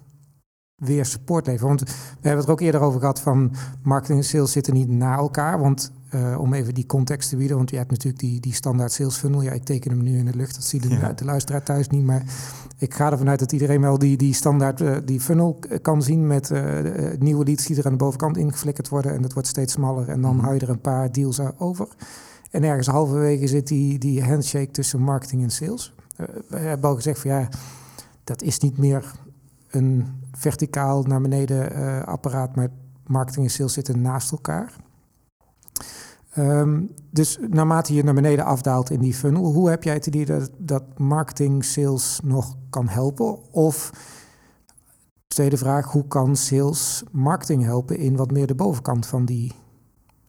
weer 0.80 1.04
support 1.04 1.46
leveren. 1.46 1.68
Want 1.68 1.80
we 1.80 1.86
hebben 2.12 2.36
het 2.36 2.46
er 2.46 2.52
ook 2.52 2.60
eerder 2.60 2.80
over 2.80 3.00
gehad 3.00 3.20
van 3.20 3.52
marketing 3.82 4.18
en 4.18 4.24
sales 4.24 4.52
zitten 4.52 4.74
niet 4.74 4.88
na 4.88 5.16
elkaar. 5.16 5.58
Want 5.58 5.92
uh, 6.14 6.40
om 6.40 6.54
even 6.54 6.74
die 6.74 6.86
context 6.86 7.28
te 7.28 7.36
bieden, 7.36 7.56
want 7.56 7.70
je 7.70 7.76
hebt 7.76 7.90
natuurlijk 7.90 8.22
die, 8.22 8.40
die 8.40 8.54
standaard 8.54 8.92
sales 8.92 9.16
funnel. 9.16 9.42
Ja, 9.42 9.52
ik 9.52 9.64
teken 9.64 9.90
hem 9.90 10.02
nu 10.02 10.18
in 10.18 10.24
de 10.24 10.36
lucht, 10.36 10.54
dat 10.54 10.64
ziet 10.64 10.82
de, 10.82 10.88
ja. 10.88 11.12
de 11.12 11.24
luisteraar 11.24 11.62
thuis 11.62 11.88
niet. 11.88 12.04
Maar 12.04 12.22
ik 12.78 12.94
ga 12.94 13.10
ervan 13.10 13.28
uit 13.28 13.38
dat 13.38 13.52
iedereen 13.52 13.80
wel 13.80 13.98
die, 13.98 14.16
die 14.16 14.34
standaard 14.34 14.80
uh, 14.80 14.96
die 15.04 15.20
funnel 15.20 15.58
kan 15.82 16.02
zien 16.02 16.26
met 16.26 16.50
uh, 16.50 16.62
nieuwe 17.18 17.44
leads 17.44 17.66
die 17.66 17.76
er 17.76 17.84
aan 17.84 17.92
de 17.92 17.98
bovenkant 17.98 18.36
ingeflikkerd 18.36 18.88
worden. 18.88 19.14
En 19.14 19.22
dat 19.22 19.32
wordt 19.32 19.48
steeds 19.48 19.72
smaller 19.72 20.08
en 20.08 20.20
dan 20.20 20.34
mm. 20.34 20.40
hou 20.40 20.54
je 20.54 20.60
er 20.60 20.68
een 20.68 20.80
paar 20.80 21.12
deals 21.12 21.40
over. 21.58 21.88
En 22.50 22.64
ergens 22.64 22.86
halverwege 22.86 23.46
zit 23.46 23.66
die, 23.66 23.98
die 23.98 24.24
handshake 24.24 24.70
tussen 24.70 25.00
marketing 25.00 25.42
en 25.42 25.50
sales. 25.50 25.94
we 26.48 26.58
hebben 26.58 26.90
al 26.90 26.96
gezegd 26.96 27.20
van 27.20 27.30
ja, 27.30 27.48
dat 28.24 28.42
is 28.42 28.58
niet 28.58 28.78
meer 28.78 29.12
een 29.70 30.06
verticaal 30.32 31.02
naar 31.02 31.20
beneden 31.20 31.72
uh, 31.72 32.02
apparaat, 32.02 32.56
maar 32.56 32.68
marketing 33.06 33.44
en 33.44 33.52
sales 33.52 33.72
zitten 33.72 34.00
naast 34.00 34.32
elkaar. 34.32 34.76
Um, 36.38 36.90
dus 37.10 37.38
naarmate 37.48 37.94
je 37.94 38.04
naar 38.04 38.14
beneden 38.14 38.44
afdaalt 38.44 38.90
in 38.90 39.00
die 39.00 39.14
funnel, 39.14 39.52
hoe 39.52 39.70
heb 39.70 39.82
jij 39.82 39.94
het 39.94 40.06
idee 40.06 40.26
dat, 40.26 40.50
dat 40.58 40.98
marketing 40.98 41.64
sales 41.64 42.20
nog 42.22 42.56
kan 42.70 42.88
helpen? 42.88 43.52
Of 43.52 43.90
tweede 45.26 45.56
vraag, 45.56 45.92
hoe 45.92 46.06
kan 46.06 46.36
sales 46.36 47.02
marketing 47.10 47.64
helpen 47.64 47.98
in 47.98 48.16
wat 48.16 48.30
meer 48.30 48.46
de 48.46 48.54
bovenkant 48.54 49.06
van 49.06 49.24
die 49.24 49.52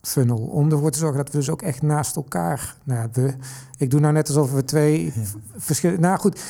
funnel? 0.01 0.37
Om 0.37 0.71
ervoor 0.71 0.91
te 0.91 0.99
zorgen 0.99 1.17
dat 1.17 1.31
we 1.31 1.37
dus 1.37 1.49
ook 1.49 1.61
echt 1.61 1.81
naast 1.81 2.15
elkaar. 2.15 2.77
Nou, 2.83 3.09
we, 3.11 3.33
ik 3.77 3.89
doe 3.89 3.99
nou 3.99 4.13
net 4.13 4.27
alsof 4.27 4.51
we 4.51 4.63
twee 4.63 5.05
ja. 5.05 5.11
verschillende. 5.55 6.01
Nou 6.01 6.19
goed, 6.19 6.41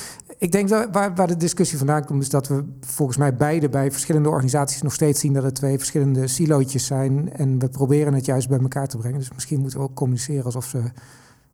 ik 0.41 0.51
denk 0.51 0.69
dat 0.69 0.87
waar, 0.91 1.15
waar 1.15 1.27
de 1.27 1.37
discussie 1.37 1.77
vandaan 1.77 2.05
komt, 2.05 2.21
is 2.21 2.29
dat 2.29 2.47
we 2.47 2.63
volgens 2.79 3.17
mij 3.17 3.35
beide 3.35 3.69
bij 3.69 3.91
verschillende 3.91 4.29
organisaties 4.29 4.81
nog 4.81 4.93
steeds 4.93 5.19
zien 5.19 5.33
dat 5.33 5.43
het 5.43 5.55
twee 5.55 5.77
verschillende 5.77 6.27
silootjes 6.27 6.85
zijn. 6.85 7.33
En 7.33 7.59
we 7.59 7.69
proberen 7.69 8.13
het 8.13 8.25
juist 8.25 8.49
bij 8.49 8.59
elkaar 8.59 8.87
te 8.87 8.97
brengen. 8.97 9.19
Dus 9.19 9.31
misschien 9.33 9.59
moeten 9.59 9.79
we 9.79 9.85
ook 9.85 9.93
communiceren 9.93 10.43
alsof 10.43 10.65
ze 10.65 10.81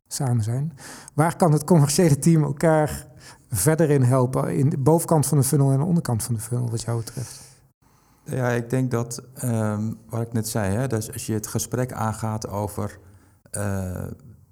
samen 0.06 0.44
zijn. 0.44 0.72
Waar 1.14 1.36
kan 1.36 1.52
het 1.52 1.64
commerciële 1.64 2.18
team 2.18 2.42
elkaar 2.42 3.06
verder 3.50 3.90
in 3.90 4.02
helpen? 4.02 4.56
In 4.56 4.68
de 4.68 4.78
bovenkant 4.78 5.26
van 5.26 5.38
de 5.38 5.44
funnel 5.44 5.70
en 5.70 5.78
de 5.78 5.84
onderkant 5.84 6.22
van 6.22 6.34
de 6.34 6.40
funnel, 6.40 6.70
wat 6.70 6.82
jou 6.82 6.98
betreft? 6.98 7.40
Ja, 8.24 8.48
ik 8.48 8.70
denk 8.70 8.90
dat, 8.90 9.22
um, 9.44 9.96
wat 10.08 10.20
ik 10.20 10.32
net 10.32 10.48
zei, 10.48 10.74
hè, 10.74 10.86
dus 10.86 11.12
als 11.12 11.26
je 11.26 11.32
het 11.32 11.46
gesprek 11.46 11.92
aangaat 11.92 12.48
over 12.48 12.98
uh, 13.56 14.04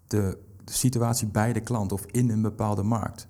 de, 0.07 0.39
de 0.65 0.73
situatie 0.73 1.27
bij 1.27 1.53
de 1.53 1.61
klant 1.61 1.93
of 1.93 2.05
in 2.07 2.31
een 2.31 2.43
bepaalde 2.43 2.83
markt, 2.83 3.29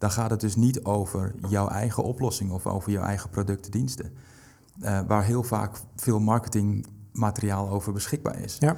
dan 0.00 0.10
gaat 0.10 0.30
het 0.30 0.40
dus 0.40 0.56
niet 0.56 0.84
over 0.84 1.34
jouw 1.48 1.68
eigen 1.68 2.02
oplossing 2.02 2.50
of 2.50 2.66
over 2.66 2.92
jouw 2.92 3.04
eigen 3.04 3.30
producten, 3.30 3.70
diensten. 3.70 4.12
Uh, 4.82 5.00
waar 5.06 5.24
heel 5.24 5.42
vaak 5.42 5.76
veel 5.96 6.20
marketingmateriaal 6.20 7.68
over 7.68 7.92
beschikbaar 7.92 8.38
is. 8.38 8.56
Ja. 8.58 8.76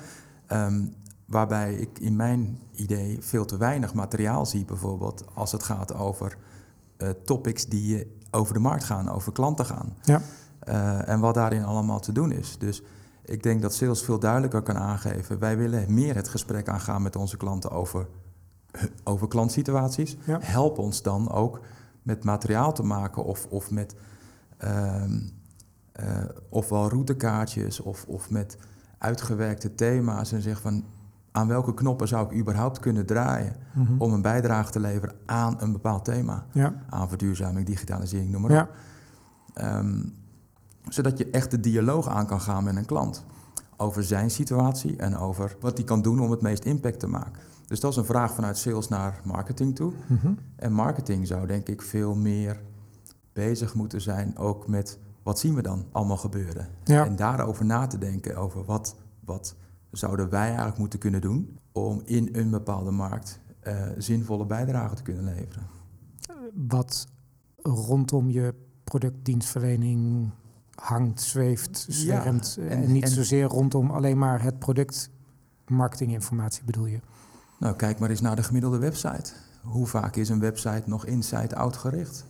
Um, 0.67 0.95
waarbij 1.27 1.75
ik 1.75 1.99
in 1.99 2.17
mijn 2.17 2.59
idee 2.75 3.19
veel 3.21 3.45
te 3.45 3.57
weinig 3.57 3.95
materiaal 3.95 4.47
zie, 4.47 4.65
bijvoorbeeld 4.65 5.25
als 5.35 5.53
het 5.53 5.63
gaat 5.63 5.95
over 5.95 6.37
uh, 6.99 7.09
topics 7.25 7.67
die 7.67 8.17
over 8.31 8.55
de 8.55 8.61
markt 8.61 8.85
gaan, 8.85 9.09
over 9.09 9.33
klanten 9.33 9.67
gaan. 9.67 9.97
Ja. 10.03 10.21
Uh, 10.69 11.09
en 11.09 11.21
wat 11.21 11.35
daarin 11.35 11.65
allemaal 11.65 12.01
te 12.01 12.13
doen 12.13 12.33
is. 12.33 12.59
Dus 12.59 12.83
ik 13.25 13.43
denk 13.43 13.63
dat 13.63 13.75
sales 13.75 14.03
veel 14.03 14.19
duidelijker 14.19 14.63
kan 14.63 14.77
aangeven. 14.77 15.39
Wij 15.39 15.57
willen 15.57 15.95
meer 15.95 16.15
het 16.15 16.29
gesprek 16.29 16.69
aangaan 16.69 17.03
met 17.03 17.17
onze 17.17 17.37
klanten 17.37 17.71
over, 17.71 18.07
over 19.05 19.29
klantsituaties. 19.29 20.17
Ja. 20.27 20.39
Help 20.41 20.79
ons 20.79 21.03
dan 21.03 21.31
ook 21.31 21.61
met 22.03 22.25
materiaal 22.25 22.73
te 22.73 22.83
maken 22.83 23.25
of, 23.25 23.47
of 23.51 23.71
met 23.71 23.95
uh, 24.65 25.05
uh, 26.01 26.25
ofwel 26.49 26.89
routekaartjes 26.89 27.81
of, 27.81 28.05
of 28.09 28.31
met 28.31 28.57
uitgewerkte 28.99 29.75
thema's. 29.75 30.33
En 30.33 30.43
zeg 30.43 30.61
van 30.61 30.85
aan 31.33 31.49
welke 31.49 31.75
knoppen 31.75 32.09
zou 32.09 32.27
ik 32.27 32.39
überhaupt 32.41 32.79
kunnen 32.79 33.07
draaien 33.07 33.57
Mhm. 33.75 33.93
om 33.99 34.13
een 34.13 34.23
bijdrage 34.23 34.71
te 34.71 34.81
leveren 34.81 35.15
aan 35.27 35.57
een 35.61 35.73
bepaald 35.73 36.05
thema. 36.05 36.47
Ja. 36.53 36.75
Aan 36.91 37.09
verduurzaming, 37.09 37.67
digitalisering, 37.67 38.31
noem 38.31 38.41
maar 38.43 38.51
Ja. 38.51 38.63
op. 38.63 38.71
Um, 39.65 40.15
zodat 40.89 41.19
je 41.19 41.31
echt 41.31 41.51
de 41.51 41.61
dialoog 41.61 42.09
aan 42.09 42.27
kan 42.27 42.41
gaan 42.41 42.65
met 42.65 42.77
een 42.77 42.85
klant. 42.85 43.25
Over 43.77 44.05
zijn 44.05 44.31
situatie 44.31 44.97
en 44.97 45.17
over 45.17 45.57
wat 45.61 45.77
hij 45.77 45.87
kan 45.87 46.03
doen 46.03 46.21
om 46.21 46.31
het 46.31 46.41
meest 46.41 46.65
impact 46.65 47.01
te 47.01 47.07
maken. 47.07 47.43
Dus 47.67 47.81
dat 47.81 47.91
is 47.91 47.97
een 47.97 48.05
vraag 48.05 48.35
vanuit 48.35 48.59
sales 48.59 48.89
naar 48.89 49.21
marketing 49.25 49.75
toe. 49.75 49.93
Mhm. 50.07 50.33
En 50.57 50.73
marketing 50.73 51.27
zou 51.27 51.47
denk 51.47 51.69
ik 51.69 51.83
veel 51.83 52.15
meer 52.15 52.61
bezig 53.33 53.75
moeten 53.75 54.01
zijn 54.01 54.39
ook 54.39 54.69
met 54.69 54.99
wat 55.23 55.39
zien 55.39 55.55
we 55.55 55.63
dan 55.63 55.87
allemaal 55.93 56.17
gebeuren. 56.17 56.69
Ja. 56.85 57.07
En 57.07 57.17
daarover 57.17 57.65
na 57.65 57.87
te 57.87 57.99
denken 57.99 58.37
over 58.37 58.65
wat, 58.65 58.97
wat 59.25 59.55
zouden 59.91 60.31
wij 60.31 60.47
eigenlijk 60.47 60.79
moeten 60.79 60.99
kunnen 60.99 61.21
doen 61.21 61.59
om 61.73 62.03
in 62.05 62.29
een 62.33 62.51
bepaalde 62.51 62.91
markt 62.91 63.41
uh, 63.67 63.75
zinvolle 63.99 64.47
bijdrage 64.47 64.95
te 64.95 65.03
kunnen 65.03 65.25
leveren. 65.25 65.67
Wat 66.69 67.07
rondom 67.63 68.31
je 68.31 68.55
productdienstverlening 68.85 70.31
hangt, 70.75 71.21
zweeft, 71.21 71.87
zwermt. 71.89 72.57
Ja, 72.61 72.67
en, 72.67 72.83
en, 72.83 72.93
niet 72.93 73.05
en, 73.05 73.11
zozeer 73.11 73.45
rondom 73.45 73.91
alleen 73.91 74.19
maar 74.19 74.43
het 74.43 74.59
product 74.59 75.11
marketinginformatie 75.67 76.65
bedoel 76.65 76.87
je? 76.87 77.01
Nou, 77.63 77.77
kijk 77.77 77.99
maar 77.99 78.11
eens 78.11 78.21
naar 78.21 78.37
de 78.37 78.43
gemiddelde 78.43 78.79
website. 78.79 79.33
Hoe 79.63 79.87
vaak 79.87 80.17
is 80.17 80.29
een 80.29 80.41
website 80.41 80.83
nog 80.87 81.07
inside-out 81.07 81.77
gericht? 81.77 82.27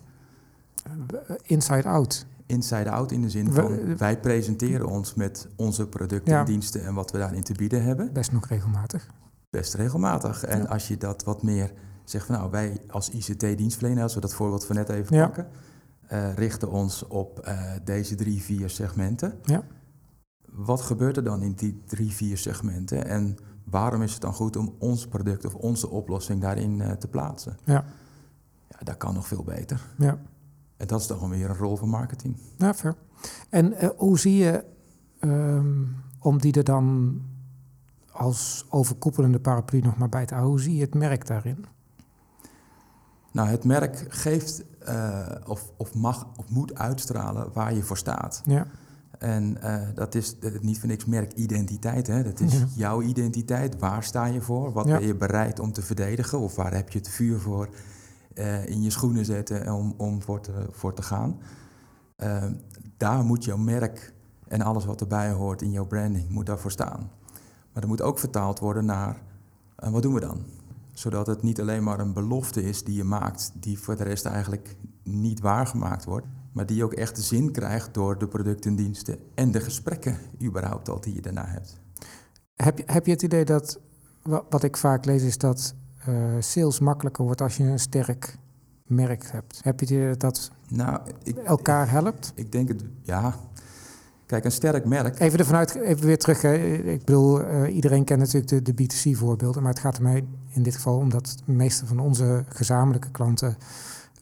Uh, 0.87 1.37
inside-out? 1.43 2.27
Inside-out 2.47 3.13
in 3.13 3.23
de 3.23 3.31
zin 3.31 3.53
van, 3.53 3.97
wij 3.97 4.21
presenteren 4.21 4.87
ons 4.87 5.15
met 5.15 5.49
onze 5.57 5.87
producten 5.87 6.33
ja. 6.33 6.41
en 6.41 6.45
diensten 6.45 6.85
en 6.85 6.95
wat 6.95 7.11
we 7.11 7.19
daarin 7.19 7.43
te 7.43 7.53
bieden 7.53 7.83
hebben. 7.85 8.13
Best 8.13 8.33
nog 8.33 8.47
regelmatig. 8.47 9.11
Best 9.51 9.75
regelmatig. 9.75 10.45
En 10.45 10.59
ja. 10.59 10.65
als 10.65 10.89
je 10.89 10.97
dat 10.97 11.25
wat 11.25 11.43
meer 11.43 11.73
zegt 12.05 12.27
van, 12.27 12.35
nou, 12.35 12.51
wij 12.51 12.81
als 12.89 13.11
ICT-dienstverlener, 13.11 14.03
als 14.03 14.15
we 14.15 14.21
dat 14.21 14.35
voorbeeld 14.35 14.65
van 14.65 14.77
net 14.77 14.89
even 14.89 15.17
ja. 15.17 15.25
pakken, 15.27 15.49
uh, 16.13 16.35
richten 16.35 16.71
ons 16.71 17.07
op 17.07 17.47
uh, 17.49 17.73
deze 17.85 18.15
drie, 18.15 18.43
vier 18.43 18.71
segmenten. 18.71 19.35
Ja. 19.45 19.63
Wat 20.47 20.81
gebeurt 20.81 21.17
er 21.17 21.25
dan 21.25 21.43
in 21.43 21.53
die 21.53 21.83
drie, 21.87 22.11
vier 22.11 22.39
segmenten? 22.39 23.07
En 23.07 23.39
waarom 23.73 24.03
is 24.03 24.13
het 24.13 24.21
dan 24.21 24.33
goed 24.33 24.57
om 24.57 24.75
ons 24.79 25.07
product 25.07 25.45
of 25.45 25.55
onze 25.55 25.89
oplossing 25.89 26.41
daarin 26.41 26.79
uh, 26.79 26.91
te 26.91 27.09
plaatsen? 27.09 27.57
Ja. 27.65 27.85
ja. 28.69 28.79
Dat 28.83 28.97
kan 28.97 29.15
nog 29.15 29.27
veel 29.27 29.45
beter. 29.45 29.81
Ja. 29.99 30.19
En 30.77 30.87
dat 30.87 31.01
is 31.01 31.07
dan 31.07 31.29
weer 31.29 31.51
een 31.51 31.57
rol 31.57 31.77
van 31.77 31.89
marketing. 31.89 32.37
Ja, 32.57 32.75
ver. 32.75 32.95
En 33.49 33.73
uh, 33.73 33.89
hoe 33.97 34.19
zie 34.19 34.37
je, 34.37 34.65
um, 35.21 35.97
om 36.19 36.39
die 36.39 36.53
er 36.53 36.65
dan 36.65 37.21
als 38.13 38.67
overkoepelende 38.69 39.41
paraplu 39.41 39.81
nog 39.81 39.97
maar 39.97 40.09
bij 40.09 40.27
te 40.27 40.35
houden, 40.35 40.55
hoe 40.55 40.63
zie 40.63 40.75
je 40.75 40.83
het 40.83 40.95
merk 40.95 41.27
daarin? 41.27 41.65
Nou, 43.33 43.49
het 43.49 43.65
merk 43.65 44.07
geeft 44.09 44.65
uh, 44.89 45.27
of, 45.47 45.71
of 45.77 45.95
mag 45.95 46.27
of 46.37 46.51
moet 46.51 46.75
uitstralen 46.75 47.53
waar 47.53 47.75
je 47.75 47.83
voor 47.83 47.99
staat. 47.99 48.43
Ja. 48.45 48.67
En 49.23 49.57
uh, 49.65 49.83
dat 49.95 50.15
is 50.15 50.37
niet 50.61 50.79
voor 50.79 50.89
niks 50.89 51.05
merkidentiteit. 51.05 52.07
Hè? 52.07 52.23
Dat 52.23 52.41
is 52.41 52.53
ja. 52.53 52.67
jouw 52.75 53.03
identiteit. 53.03 53.79
Waar 53.79 54.05
sta 54.05 54.25
je 54.25 54.41
voor? 54.41 54.73
Wat 54.73 54.87
ja. 54.87 54.99
ben 54.99 55.07
je 55.07 55.15
bereid 55.15 55.59
om 55.59 55.73
te 55.73 55.83
verdedigen? 55.83 56.39
Of 56.39 56.57
waar 56.57 56.75
heb 56.75 56.91
je 56.91 56.99
het 56.99 57.09
vuur 57.09 57.39
voor 57.39 57.69
uh, 58.35 58.67
in 58.67 58.83
je 58.83 58.91
schoenen 58.91 59.25
zetten 59.25 59.73
om, 59.75 59.95
om 59.97 60.23
voor, 60.23 60.41
te, 60.41 60.67
voor 60.71 60.95
te 60.95 61.03
gaan? 61.03 61.39
Uh, 62.17 62.45
daar 62.97 63.25
moet 63.25 63.45
jouw 63.45 63.57
merk 63.57 64.15
en 64.49 64.63
alles 64.63 64.85
wat 64.85 65.01
erbij 65.01 65.31
hoort 65.31 65.63
in 65.63 65.71
jouw 65.71 65.87
branding, 65.87 66.29
moet 66.29 66.47
daarvoor 66.47 66.71
staan. 66.71 67.11
Maar 67.73 67.81
dat 67.83 67.87
moet 67.87 68.03
ook 68.03 68.19
vertaald 68.19 68.59
worden 68.59 68.85
naar, 68.85 69.23
wat 69.77 70.03
doen 70.03 70.15
we 70.15 70.21
dan? 70.21 70.45
Zodat 70.93 71.27
het 71.27 71.43
niet 71.43 71.61
alleen 71.61 71.83
maar 71.83 72.01
een 72.01 72.13
belofte 72.13 72.63
is 72.63 72.85
die 72.85 72.97
je 72.97 73.05
maakt, 73.05 73.53
die 73.55 73.79
voor 73.79 73.97
de 73.97 74.05
rest 74.05 74.25
eigenlijk 74.25 74.77
niet 75.03 75.41
waargemaakt 75.41 76.05
wordt 76.05 76.27
maar 76.53 76.67
die 76.67 76.85
ook 76.85 76.93
echt 76.93 77.19
zin 77.19 77.53
krijgt 77.53 77.95
door 77.95 78.19
de 78.19 78.29
producten 78.29 78.71
en 78.71 78.77
diensten 78.77 79.19
en 79.35 79.51
de 79.51 79.61
gesprekken 79.61 80.17
überhaupt 80.43 80.89
al 80.89 81.01
die 81.01 81.15
je 81.15 81.21
daarna 81.21 81.47
hebt. 81.47 81.81
Heb 82.57 82.79
je, 82.79 82.85
heb 82.87 83.07
je 83.07 83.13
het 83.13 83.23
idee 83.23 83.45
dat, 83.45 83.81
wat 84.23 84.63
ik 84.63 84.77
vaak 84.77 85.05
lees, 85.05 85.23
is 85.23 85.39
dat 85.39 85.75
uh, 86.09 86.15
sales 86.39 86.79
makkelijker 86.79 87.25
wordt 87.25 87.41
als 87.41 87.57
je 87.57 87.65
een 87.65 87.79
sterk 87.79 88.37
merk 88.87 89.31
hebt? 89.31 89.61
Heb 89.63 89.81
je 89.81 89.87
het 89.87 89.95
idee 89.95 90.09
dat 90.09 90.21
dat 90.21 90.51
nou, 90.69 91.01
ik, 91.23 91.37
elkaar 91.37 91.91
helpt? 91.91 92.33
Ik 92.35 92.53
denk 92.53 92.69
het, 92.69 92.85
ja. 93.03 93.35
Kijk, 94.27 94.45
een 94.45 94.53
sterk 94.53 94.85
merk. 94.85 95.21
Even 95.21 95.39
ervan 95.39 95.55
uit, 95.55 95.75
even 95.75 96.07
weer 96.07 96.19
terug. 96.19 96.43
Hè. 96.43 96.55
Ik 96.55 97.05
bedoel, 97.05 97.41
uh, 97.41 97.75
iedereen 97.75 98.05
kent 98.05 98.21
natuurlijk 98.21 98.65
de, 98.65 98.75
de 98.75 98.85
B2C-voorbeelden, 98.85 99.63
maar 99.63 99.73
het 99.73 99.81
gaat 99.81 99.97
er 99.97 100.03
mij 100.03 100.25
in 100.49 100.63
dit 100.63 100.75
geval 100.75 100.97
om 100.97 101.11
dat 101.11 101.43
de 101.47 101.53
meeste 101.53 101.87
van 101.87 101.99
onze 101.99 102.45
gezamenlijke 102.49 103.11
klanten. 103.11 103.57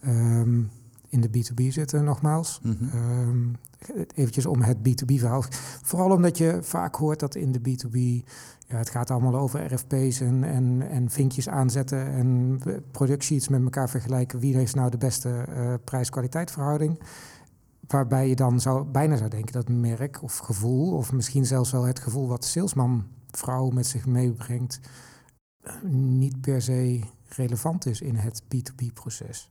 Um, 0.07 0.71
in 1.11 1.21
de 1.21 1.29
B2B 1.29 1.67
zitten, 1.69 2.05
nogmaals. 2.05 2.61
Mm 2.63 2.77
-hmm. 2.79 3.55
eventjes 4.15 4.47
om 4.47 4.63
het 4.63 4.77
B2B-verhaal. 4.79 5.45
Vooral 5.83 6.11
omdat 6.11 6.39
je 6.39 6.59
vaak 6.63 6.95
hoort 6.95 7.21
dat 7.21 7.35
in 7.35 7.53
de 7.53 7.61
B2B... 7.61 8.29
Ja, 8.67 8.77
het 8.77 8.91
gaat 8.91 9.11
allemaal 9.11 9.37
over 9.37 9.75
RFP's 9.75 10.21
en, 10.21 10.45
en, 10.45 10.89
en 10.91 11.11
vinkjes 11.11 11.49
aanzetten... 11.49 12.07
en 12.07 12.59
productsheets 12.91 13.49
met 13.49 13.63
elkaar 13.63 13.89
vergelijken. 13.89 14.39
Wie 14.39 14.57
heeft 14.57 14.75
nou 14.75 14.91
de 14.91 14.99
beste 14.99 15.47
uh, 15.49 15.75
prijs-kwaliteit 15.85 16.51
verhouding? 16.51 17.01
Waarbij 17.87 18.29
je 18.29 18.37
dan 18.37 18.61
zou, 18.61 18.85
bijna 18.85 19.17
zou 19.17 19.31
denken 19.31 19.53
dat 19.53 19.69
merk 19.69 20.23
of 20.23 20.39
gevoel... 20.39 20.97
of 20.97 21.13
misschien 21.13 21.47
zelfs 21.47 21.71
wel 21.71 21.83
het 21.83 21.99
gevoel 21.99 22.29
wat 22.29 22.43
de 22.43 22.49
salesman 22.49 23.07
vrouw 23.31 23.69
met 23.71 23.87
zich 23.87 24.07
meebrengt... 24.07 24.81
niet 25.93 26.41
per 26.41 26.63
se 26.63 27.01
relevant 27.29 27.87
is 27.87 28.01
in 28.01 28.15
het 28.15 28.43
B2B-proces. 28.43 29.51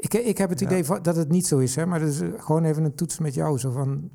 Ik, 0.00 0.14
ik 0.14 0.38
heb 0.38 0.50
het 0.50 0.60
idee 0.60 0.84
dat 1.02 1.16
het 1.16 1.28
niet 1.28 1.46
zo 1.46 1.58
is, 1.58 1.76
hè, 1.76 1.86
maar 1.86 2.00
dat 2.00 2.08
is 2.08 2.20
gewoon 2.36 2.64
even 2.64 2.84
een 2.84 2.94
toets 2.94 3.18
met 3.18 3.34
jou. 3.34 3.58
Zo 3.58 3.70
van, 3.70 4.10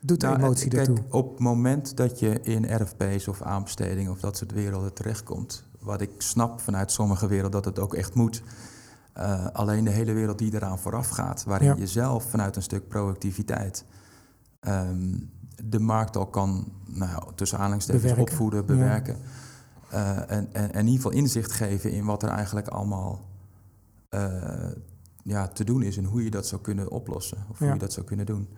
doet 0.00 0.20
de 0.20 0.26
nou, 0.26 0.38
emotie 0.38 0.68
kijk, 0.68 0.86
daartoe? 0.86 1.04
Op 1.10 1.30
het 1.30 1.38
moment 1.38 1.96
dat 1.96 2.18
je 2.18 2.40
in 2.40 2.82
RFP's 2.82 3.28
of 3.28 3.42
aanbestedingen 3.42 4.12
of 4.12 4.20
dat 4.20 4.36
soort 4.36 4.52
werelden 4.52 4.94
terechtkomt... 4.94 5.64
wat 5.80 6.00
ik 6.00 6.10
snap 6.18 6.60
vanuit 6.60 6.92
sommige 6.92 7.26
werelden 7.26 7.62
dat 7.62 7.64
het 7.64 7.78
ook 7.78 7.94
echt 7.94 8.14
moet... 8.14 8.42
Uh, 9.18 9.46
alleen 9.52 9.84
de 9.84 9.90
hele 9.90 10.12
wereld 10.12 10.38
die 10.38 10.54
eraan 10.54 10.78
vooraf 10.78 11.08
gaat, 11.08 11.44
waarin 11.44 11.68
ja. 11.68 11.74
je 11.76 11.86
zelf 11.86 12.24
vanuit 12.24 12.56
een 12.56 12.62
stuk 12.62 12.88
proactiviteit 12.88 13.84
um, 14.60 15.30
de 15.64 15.78
markt 15.78 16.16
al 16.16 16.26
kan, 16.26 16.72
nou, 16.86 17.22
tussen 17.34 17.58
aanhalingstekens, 17.58 18.12
opvoeden, 18.12 18.66
bewerken. 18.66 19.16
Ja. 19.90 20.26
Uh, 20.26 20.36
en, 20.36 20.48
en, 20.52 20.52
en, 20.52 20.70
in 20.70 20.86
ieder 20.86 21.02
geval 21.02 21.10
inzicht 21.18 21.52
geven 21.52 21.90
in 21.90 22.04
wat 22.04 22.22
er 22.22 22.28
eigenlijk 22.28 22.68
allemaal 22.68 23.20
uh, 24.10 24.20
ja, 25.26 25.48
te 25.48 25.64
doen 25.64 25.82
is 25.82 25.96
en 25.96 26.04
hoe 26.04 26.24
je 26.24 26.30
dat 26.30 26.46
zou 26.46 26.60
kunnen 26.60 26.90
oplossen 26.90 27.38
of 27.50 27.58
hoe 27.58 27.68
je 27.68 27.78
dat 27.78 27.92
zou 27.92 28.06
kunnen 28.06 28.26
doen. 28.26 28.48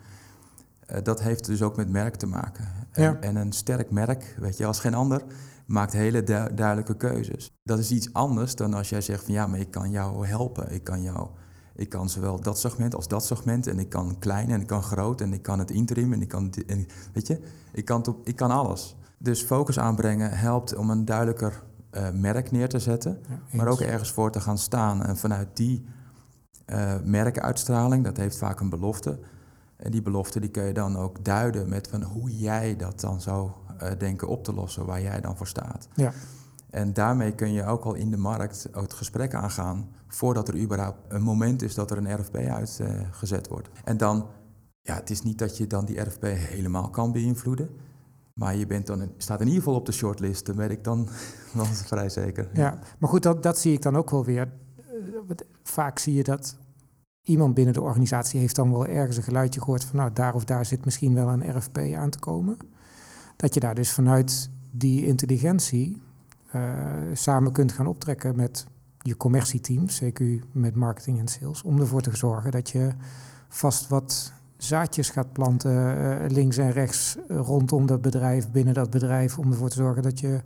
Uh, 0.90 0.98
dat 1.02 1.22
heeft 1.22 1.46
dus 1.46 1.62
ook 1.62 1.76
met 1.76 1.88
merk 1.88 2.14
te 2.14 2.26
maken. 2.26 2.68
En, 2.92 3.02
ja. 3.02 3.16
en, 3.20 3.36
een 3.36 3.52
sterk 3.52 3.90
merk, 3.90 4.36
weet 4.38 4.56
je, 4.56 4.66
als 4.66 4.80
geen 4.80 4.94
ander, 4.94 5.22
maakt 5.66 5.92
hele 5.92 6.22
du 6.22 6.54
duidelijke 6.54 6.96
keuzes. 6.96 7.52
Dat 7.62 7.78
is 7.78 7.90
iets 7.90 8.12
anders 8.12 8.54
dan 8.54 8.74
als 8.74 8.88
jij 8.88 9.00
zegt 9.00 9.24
van 9.24 9.34
ja, 9.34 9.46
maar 9.46 9.58
ik 9.58 9.70
kan 9.70 9.90
jou 9.90 10.26
helpen. 10.26 10.72
Ik 10.72 10.84
kan 10.84 11.02
jou, 11.02 11.28
ik 11.74 11.88
kan 11.88 12.08
zowel 12.08 12.40
dat 12.40 12.58
segment 12.58 12.94
als 12.94 13.08
dat 13.08 13.24
segment 13.24 13.66
en 13.66 13.78
ik 13.78 13.88
kan 13.88 14.18
klein 14.18 14.50
en 14.50 14.60
ik 14.60 14.66
kan 14.66 14.82
groot 14.82 15.20
en 15.20 15.32
ik 15.32 15.42
kan 15.42 15.58
het 15.58 15.70
interim 15.70 16.12
en 16.12 16.22
ik 16.22 16.28
kan, 16.28 16.52
en, 16.66 16.86
weet 17.12 17.26
je, 17.26 17.40
ik 17.72 17.84
kan, 17.84 18.16
ik 18.24 18.36
kan 18.36 18.50
alles. 18.50 18.96
Dus 19.18 19.42
focus 19.42 19.78
aanbrengen 19.78 20.38
helpt 20.38 20.76
om 20.76 20.90
een 20.90 21.04
duidelijker 21.04 21.62
uh, 21.92 22.10
merk 22.10 22.50
neer 22.50 22.68
te 22.68 22.78
zetten, 22.78 23.18
ja, 23.28 23.56
maar 23.56 23.66
ook 23.66 23.80
ergens 23.80 24.12
voor 24.12 24.30
te 24.30 24.40
gaan 24.40 24.58
staan. 24.58 25.04
En 25.04 25.16
vanuit 25.16 25.56
die 25.56 25.84
uh, 26.72 26.94
merkuitstraling, 27.04 28.04
dat 28.04 28.16
heeft 28.16 28.38
vaak 28.38 28.60
een 28.60 28.70
belofte. 28.70 29.18
En 29.76 29.90
die 29.90 30.02
belofte 30.02 30.40
die 30.40 30.50
kun 30.50 30.64
je 30.64 30.72
dan 30.72 30.96
ook 30.96 31.24
duiden 31.24 31.68
met 31.68 31.88
van 31.88 32.02
hoe 32.02 32.36
jij 32.36 32.76
dat 32.76 33.00
dan 33.00 33.20
zou 33.20 33.50
uh, 33.82 33.90
denken 33.98 34.28
op 34.28 34.44
te 34.44 34.54
lossen, 34.54 34.86
waar 34.86 35.02
jij 35.02 35.20
dan 35.20 35.36
voor 35.36 35.46
staat. 35.46 35.88
Ja. 35.94 36.12
En 36.70 36.92
daarmee 36.92 37.34
kun 37.34 37.52
je 37.52 37.64
ook 37.64 37.84
al 37.84 37.94
in 37.94 38.10
de 38.10 38.16
markt 38.16 38.68
het 38.72 38.92
gesprek 38.92 39.34
aangaan 39.34 39.88
voordat 40.08 40.48
er 40.48 40.58
überhaupt 40.58 40.98
een 41.08 41.22
moment 41.22 41.62
is 41.62 41.74
dat 41.74 41.90
er 41.90 41.96
een 41.98 42.20
RFP 42.20 42.36
uitgezet 42.36 43.48
wordt. 43.48 43.68
En 43.84 43.96
dan, 43.96 44.26
ja, 44.82 44.94
het 44.94 45.10
is 45.10 45.22
niet 45.22 45.38
dat 45.38 45.56
je 45.56 45.66
dan 45.66 45.84
die 45.84 46.00
RFP 46.00 46.22
helemaal 46.22 46.90
kan 46.90 47.12
beïnvloeden. 47.12 47.68
Maar 48.34 48.56
je 48.56 48.66
bent 48.66 48.86
dan, 48.86 49.10
staat 49.16 49.40
in 49.40 49.46
ieder 49.46 49.62
geval 49.62 49.78
op 49.78 49.86
de 49.86 49.92
shortlist, 49.92 50.46
dat 50.46 50.54
weet 50.54 50.70
ik 50.70 50.84
dan 50.84 51.08
wel 51.52 51.64
vrij 51.64 52.08
zeker. 52.08 52.48
Ja, 52.52 52.78
maar 52.98 53.10
goed, 53.10 53.22
dat, 53.22 53.42
dat 53.42 53.58
zie 53.58 53.72
ik 53.72 53.82
dan 53.82 53.96
ook 53.96 54.10
wel 54.10 54.24
weer. 54.24 54.52
Vaak 55.62 55.98
zie 55.98 56.14
je 56.14 56.22
dat 56.22 56.56
iemand 57.22 57.54
binnen 57.54 57.74
de 57.74 57.80
organisatie 57.80 58.40
heeft 58.40 58.56
dan 58.56 58.70
wel 58.70 58.86
ergens 58.86 59.16
een 59.16 59.22
geluidje 59.22 59.60
gehoord 59.60 59.84
van 59.84 59.96
nou, 59.96 60.12
daar 60.12 60.34
of 60.34 60.44
daar 60.44 60.64
zit 60.64 60.84
misschien 60.84 61.14
wel 61.14 61.28
een 61.28 61.56
RFP 61.56 61.78
aan 61.78 62.10
te 62.10 62.18
komen. 62.18 62.56
Dat 63.36 63.54
je 63.54 63.60
daar 63.60 63.74
dus 63.74 63.90
vanuit 63.92 64.50
die 64.70 65.06
intelligentie 65.06 66.02
uh, 66.54 66.72
samen 67.12 67.52
kunt 67.52 67.72
gaan 67.72 67.86
optrekken 67.86 68.36
met 68.36 68.66
je 68.98 69.16
commercieteam, 69.16 69.88
zeker 69.88 70.42
met 70.52 70.74
marketing 70.74 71.18
en 71.18 71.28
sales, 71.28 71.62
om 71.62 71.80
ervoor 71.80 72.00
te 72.00 72.16
zorgen 72.16 72.50
dat 72.50 72.70
je 72.70 72.92
vast 73.48 73.88
wat 73.88 74.32
zaadjes 74.56 75.10
gaat 75.10 75.32
planten 75.32 75.98
uh, 75.98 76.30
links 76.30 76.56
en 76.56 76.70
rechts 76.70 77.16
rondom 77.28 77.86
dat 77.86 78.00
bedrijf, 78.00 78.50
binnen 78.50 78.74
dat 78.74 78.90
bedrijf, 78.90 79.38
om 79.38 79.50
ervoor 79.50 79.68
te 79.68 79.76
zorgen 79.76 80.02
dat 80.02 80.20
je 80.20 80.40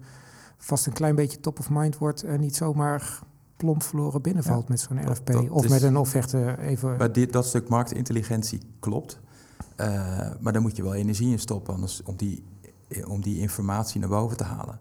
vast 0.57 0.87
een 0.87 0.93
klein 0.93 1.15
beetje 1.15 1.41
top 1.41 1.59
of 1.59 1.71
mind 1.71 1.99
wordt 1.99 2.23
en 2.23 2.41
niet 2.41 2.57
zomaar 2.57 3.21
plomp 3.63 3.83
verloren 3.83 4.23
binnenvalt 4.23 4.63
ja, 4.63 4.69
met 4.69 4.81
zo'n 4.81 5.13
RFP 5.13 5.27
dat, 5.27 5.43
dat 5.43 5.51
of 5.51 5.69
met 5.69 5.83
een 5.83 5.97
offerte 5.97 6.59
even. 6.59 6.97
Maar 6.97 7.13
dit, 7.13 7.33
dat 7.33 7.47
stuk 7.47 7.69
marktintelligentie 7.69 8.61
klopt, 8.81 9.21
uh, 9.77 9.87
maar 10.41 10.53
daar 10.53 10.63
moet 10.63 10.77
je 10.77 10.83
wel 10.83 10.95
energie 10.95 11.31
in 11.31 11.39
stoppen 11.39 11.75
anders 11.75 12.03
om 12.03 12.17
die, 12.17 12.45
om 13.07 13.23
die 13.23 13.39
informatie 13.39 14.01
naar 14.01 14.09
boven 14.09 14.37
te 14.37 14.45
halen. 14.45 14.81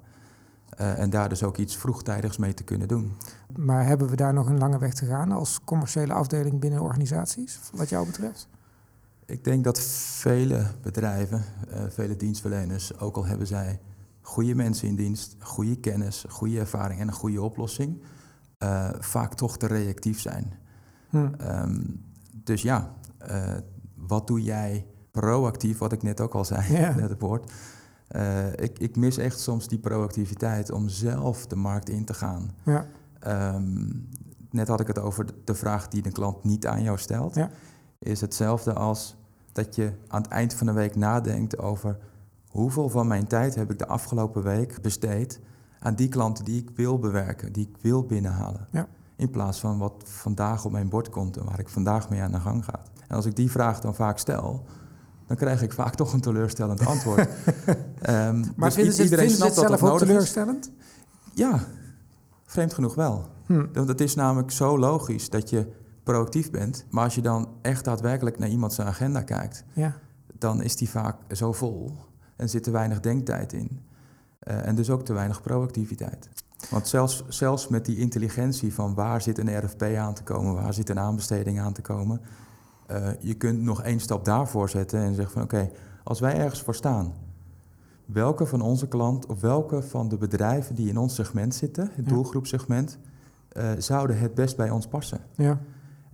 Uh, 0.80 1.00
en 1.00 1.10
daar 1.10 1.30
dus 1.30 1.44
ook 1.44 1.58
iets 1.58 1.78
vroegtijdigs 1.78 2.38
mee 2.38 2.54
te 2.54 2.64
kunnen 2.64 2.88
doen. 2.88 3.12
Maar 3.56 3.86
hebben 3.86 4.10
we 4.10 4.16
daar 4.16 4.34
nog 4.34 4.48
een 4.48 4.58
lange 4.58 4.78
weg 4.78 4.94
te 4.94 5.06
gaan 5.06 5.32
als 5.32 5.60
commerciële 5.64 6.14
afdeling 6.14 6.60
binnen 6.60 6.82
organisaties, 6.82 7.60
wat 7.74 7.90
jou 7.90 8.06
betreft? 8.06 8.48
Ik 9.26 9.44
denk 9.44 9.64
dat 9.64 9.80
vele 9.80 10.66
bedrijven, 10.82 11.44
uh, 11.70 11.84
vele 11.90 12.16
dienstverleners, 12.16 13.00
ook 13.00 13.16
al 13.16 13.26
hebben 13.26 13.48
zij 13.48 13.80
goede 14.22 14.56
mensen 14.56 14.88
in 14.88 14.96
dienst, 14.96 15.36
goede 15.40 15.76
kennis, 15.76 16.26
goede 16.30 16.60
ervaring 16.60 17.00
en 17.00 17.08
een 17.08 17.14
goede 17.14 17.42
oplossing, 17.42 18.02
uh, 18.64 18.90
vaak 19.00 19.34
toch 19.34 19.58
te 19.58 19.68
reactief 19.68 20.20
zijn. 20.20 20.54
Hm. 21.10 21.30
Um, 21.42 22.04
dus 22.32 22.62
ja, 22.62 22.94
uh, 23.30 23.54
wat 23.96 24.28
doe 24.28 24.42
jij 24.42 24.86
proactief, 25.12 25.78
wat 25.78 25.92
ik 25.92 26.04
net 26.04 26.22
ook 26.22 26.34
al 26.34 26.46
zei, 26.46 26.74
ja. 26.74 26.96
net 26.96 27.10
het 27.10 27.22
woord. 27.22 27.52
ik, 28.56 28.80
ik 28.80 28.96
mis 28.96 29.18
echt 29.18 29.40
soms 29.40 29.68
die 29.68 29.80
proactiviteit 29.80 30.72
om 30.72 30.90
zelf 30.90 31.48
de 31.48 31.56
markt 31.56 31.90
in 31.90 32.06
te 32.06 32.14
gaan. 32.14 32.52
Ja. 32.64 32.86
Um, 33.56 34.10
net 34.50 34.68
had 34.68 34.80
ik 34.80 34.88
het 34.88 35.00
over 35.00 35.26
de 35.44 35.56
vraag 35.56 35.88
die 35.88 36.02
de 36.02 36.12
klant 36.12 36.44
niet 36.44 36.68
aan 36.68 36.84
jou 36.84 36.98
stelt. 36.98 37.36
Ja. 37.36 37.50
Is 38.00 38.22
hetzelfde 38.22 38.74
als 38.74 39.16
dat 39.52 39.76
je 39.76 39.92
aan 40.08 40.22
het 40.22 40.32
eind 40.32 40.54
van 40.54 40.68
de 40.68 40.74
week 40.74 40.96
nadenkt 40.96 41.58
over 41.58 41.98
hoeveel 42.48 42.90
van 42.90 43.08
mijn 43.08 43.28
tijd 43.28 43.56
heb 43.56 43.72
ik 43.72 43.80
de 43.80 43.88
afgelopen 43.88 44.44
week 44.44 44.82
besteed 44.82 45.40
aan 45.84 45.96
die 45.96 46.08
klanten 46.08 46.46
die 46.46 46.62
ik 46.62 46.70
wil 46.76 47.00
bewerken, 47.00 47.54
die 47.54 47.68
ik 47.70 47.82
wil 47.82 48.04
binnenhalen. 48.04 48.68
Ja. 48.72 48.88
In 49.16 49.30
plaats 49.30 49.60
van 49.60 49.78
wat 49.78 50.04
vandaag 50.06 50.66
op 50.66 50.72
mijn 50.72 50.90
bord 50.90 51.10
komt 51.10 51.38
en 51.38 51.46
waar 51.46 51.60
ik 51.60 51.70
vandaag 51.70 52.10
mee 52.10 52.22
aan 52.22 52.32
de 52.32 52.40
gang 52.40 52.66
ga. 52.66 52.80
En 53.08 53.16
als 53.16 53.26
ik 53.26 53.36
die 53.36 53.52
vraag 53.52 53.80
dan 53.80 53.96
vaak 53.96 54.18
stel, 54.18 54.66
dan 55.28 55.38
krijg 55.38 55.62
ik 55.62 55.74
vaak 55.74 55.96
toch 56.02 56.14
een 56.14 56.22
teleurstellend 56.22 56.86
antwoord. 56.86 57.20
um, 57.20 57.28
maar 58.56 58.68
dus 58.68 58.74
vinden 58.74 58.94
ze, 58.94 59.04
iedereen 59.04 59.30
vinden 59.30 59.52
snapt 59.52 59.72
het 59.72 59.80
zelf 59.80 59.92
ook 59.92 60.00
teleurstellend? 60.00 60.66
Is. 60.66 60.92
Ja, 61.34 61.60
vreemd 62.46 62.74
genoeg 62.74 62.96
wel. 62.96 63.28
Hm. 63.46 63.66
Dat 63.72 64.00
is 64.00 64.16
namelijk 64.16 64.52
zo 64.52 64.80
logisch 64.80 65.30
dat 65.30 65.50
je 65.50 65.72
proactief 66.04 66.52
bent. 66.52 66.86
Maar 66.90 67.04
als 67.04 67.16
je 67.16 67.22
dan 67.22 67.50
echt 67.62 67.86
daadwerkelijk 67.86 68.40
naar 68.40 68.50
iemand 68.50 68.74
zijn 68.74 68.88
agenda 68.88 69.22
kijkt, 69.22 69.64
Ja, 69.74 69.96
dan 70.38 70.62
is 70.62 70.76
die 70.76 70.90
vaak 70.90 71.16
zo 71.36 71.52
vol 71.52 71.96
en 72.36 72.50
zit 72.50 72.66
er 72.66 72.72
weinig 72.72 73.00
denktijd 73.00 73.54
in. 73.54 73.82
Eh, 74.42 74.68
en 74.68 74.76
dus 74.76 74.90
ook 74.90 75.06
te 75.06 75.14
weinig 75.14 75.42
proactiviteit. 75.42 76.30
Want 76.70 76.88
zelfs, 76.88 77.24
zelfs 77.28 77.68
met 77.68 77.86
die 77.86 77.98
intelligentie 77.98 78.74
van 78.74 78.94
waar 78.94 79.22
zit 79.22 79.38
een 79.38 79.66
RFP 79.66 79.84
aan 79.84 80.14
te 80.14 80.24
komen, 80.24 80.54
waar 80.54 80.74
zit 80.74 80.90
een 80.90 81.00
aanbesteding 81.00 81.60
aan 81.60 81.74
te 81.74 81.82
komen, 81.82 82.22
eh, 82.88 83.08
je 83.20 83.34
kunt 83.34 83.62
nog 83.62 83.82
één 83.84 84.00
stap 84.00 84.26
daarvoor 84.26 84.70
zetten 84.70 85.00
en 85.00 85.16
zeggen 85.16 85.34
van 85.34 85.42
oké, 85.44 85.70
als 86.04 86.20
wij 86.20 86.38
ergens 86.38 86.62
voor 86.62 86.76
staan, 86.76 87.14
welke 88.06 88.46
van 88.46 88.62
onze 88.62 88.88
klanten 88.88 89.30
of 89.30 89.42
welke 89.42 89.82
van 89.82 90.10
de 90.10 90.18
bedrijven 90.18 90.76
die 90.76 90.90
in 90.90 90.98
ons 90.98 91.16
segment 91.16 91.56
zitten, 91.56 91.90
het 91.96 92.06
Ja. 92.06 92.12
doelgroepsegment, 92.12 92.98
eh, 93.50 93.70
zouden 93.78 94.20
het 94.20 94.34
best 94.34 94.58
bij 94.58 94.70
ons 94.70 94.88
passen? 94.88 95.20
ja. 95.36 95.60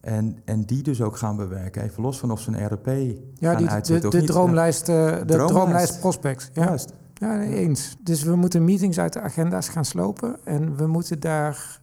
En, 0.02 0.38
en 0.46 0.62
die 0.64 0.84
dus 0.84 1.02
ook 1.02 1.18
gaan 1.18 1.36
bewerken, 1.36 1.82
even 1.84 2.04
los 2.04 2.20
van 2.20 2.32
of 2.32 2.40
ze 2.42 2.52
een 2.52 2.66
RP 2.66 2.86
ja 2.88 3.50
gaan 3.50 3.58
die, 3.58 3.68
de, 3.68 3.72
uitzetten 3.74 4.08
of 4.08 4.14
de 4.14 4.20
niet. 4.22 4.30
droomlijst, 4.30 4.86
de 4.86 5.24
Droomlijst. 5.26 5.48
droomlijst 5.54 6.00
prospects. 6.00 6.50
Ja. 6.54 6.64
Juist. 6.66 6.94
Ja, 7.20 7.36
nee, 7.36 7.56
eens. 7.56 7.96
Dus 8.00 8.24
we 8.24 8.36
moeten 8.36 8.64
meetings 8.66 9.00
uit 9.00 9.14
de 9.14 9.22
agenda's 9.22 9.70
gaan 9.70 9.86
slopen. 9.86 10.46
En 10.46 10.76
we 10.76 10.88
moeten 10.88 11.20
daar. 11.20 11.82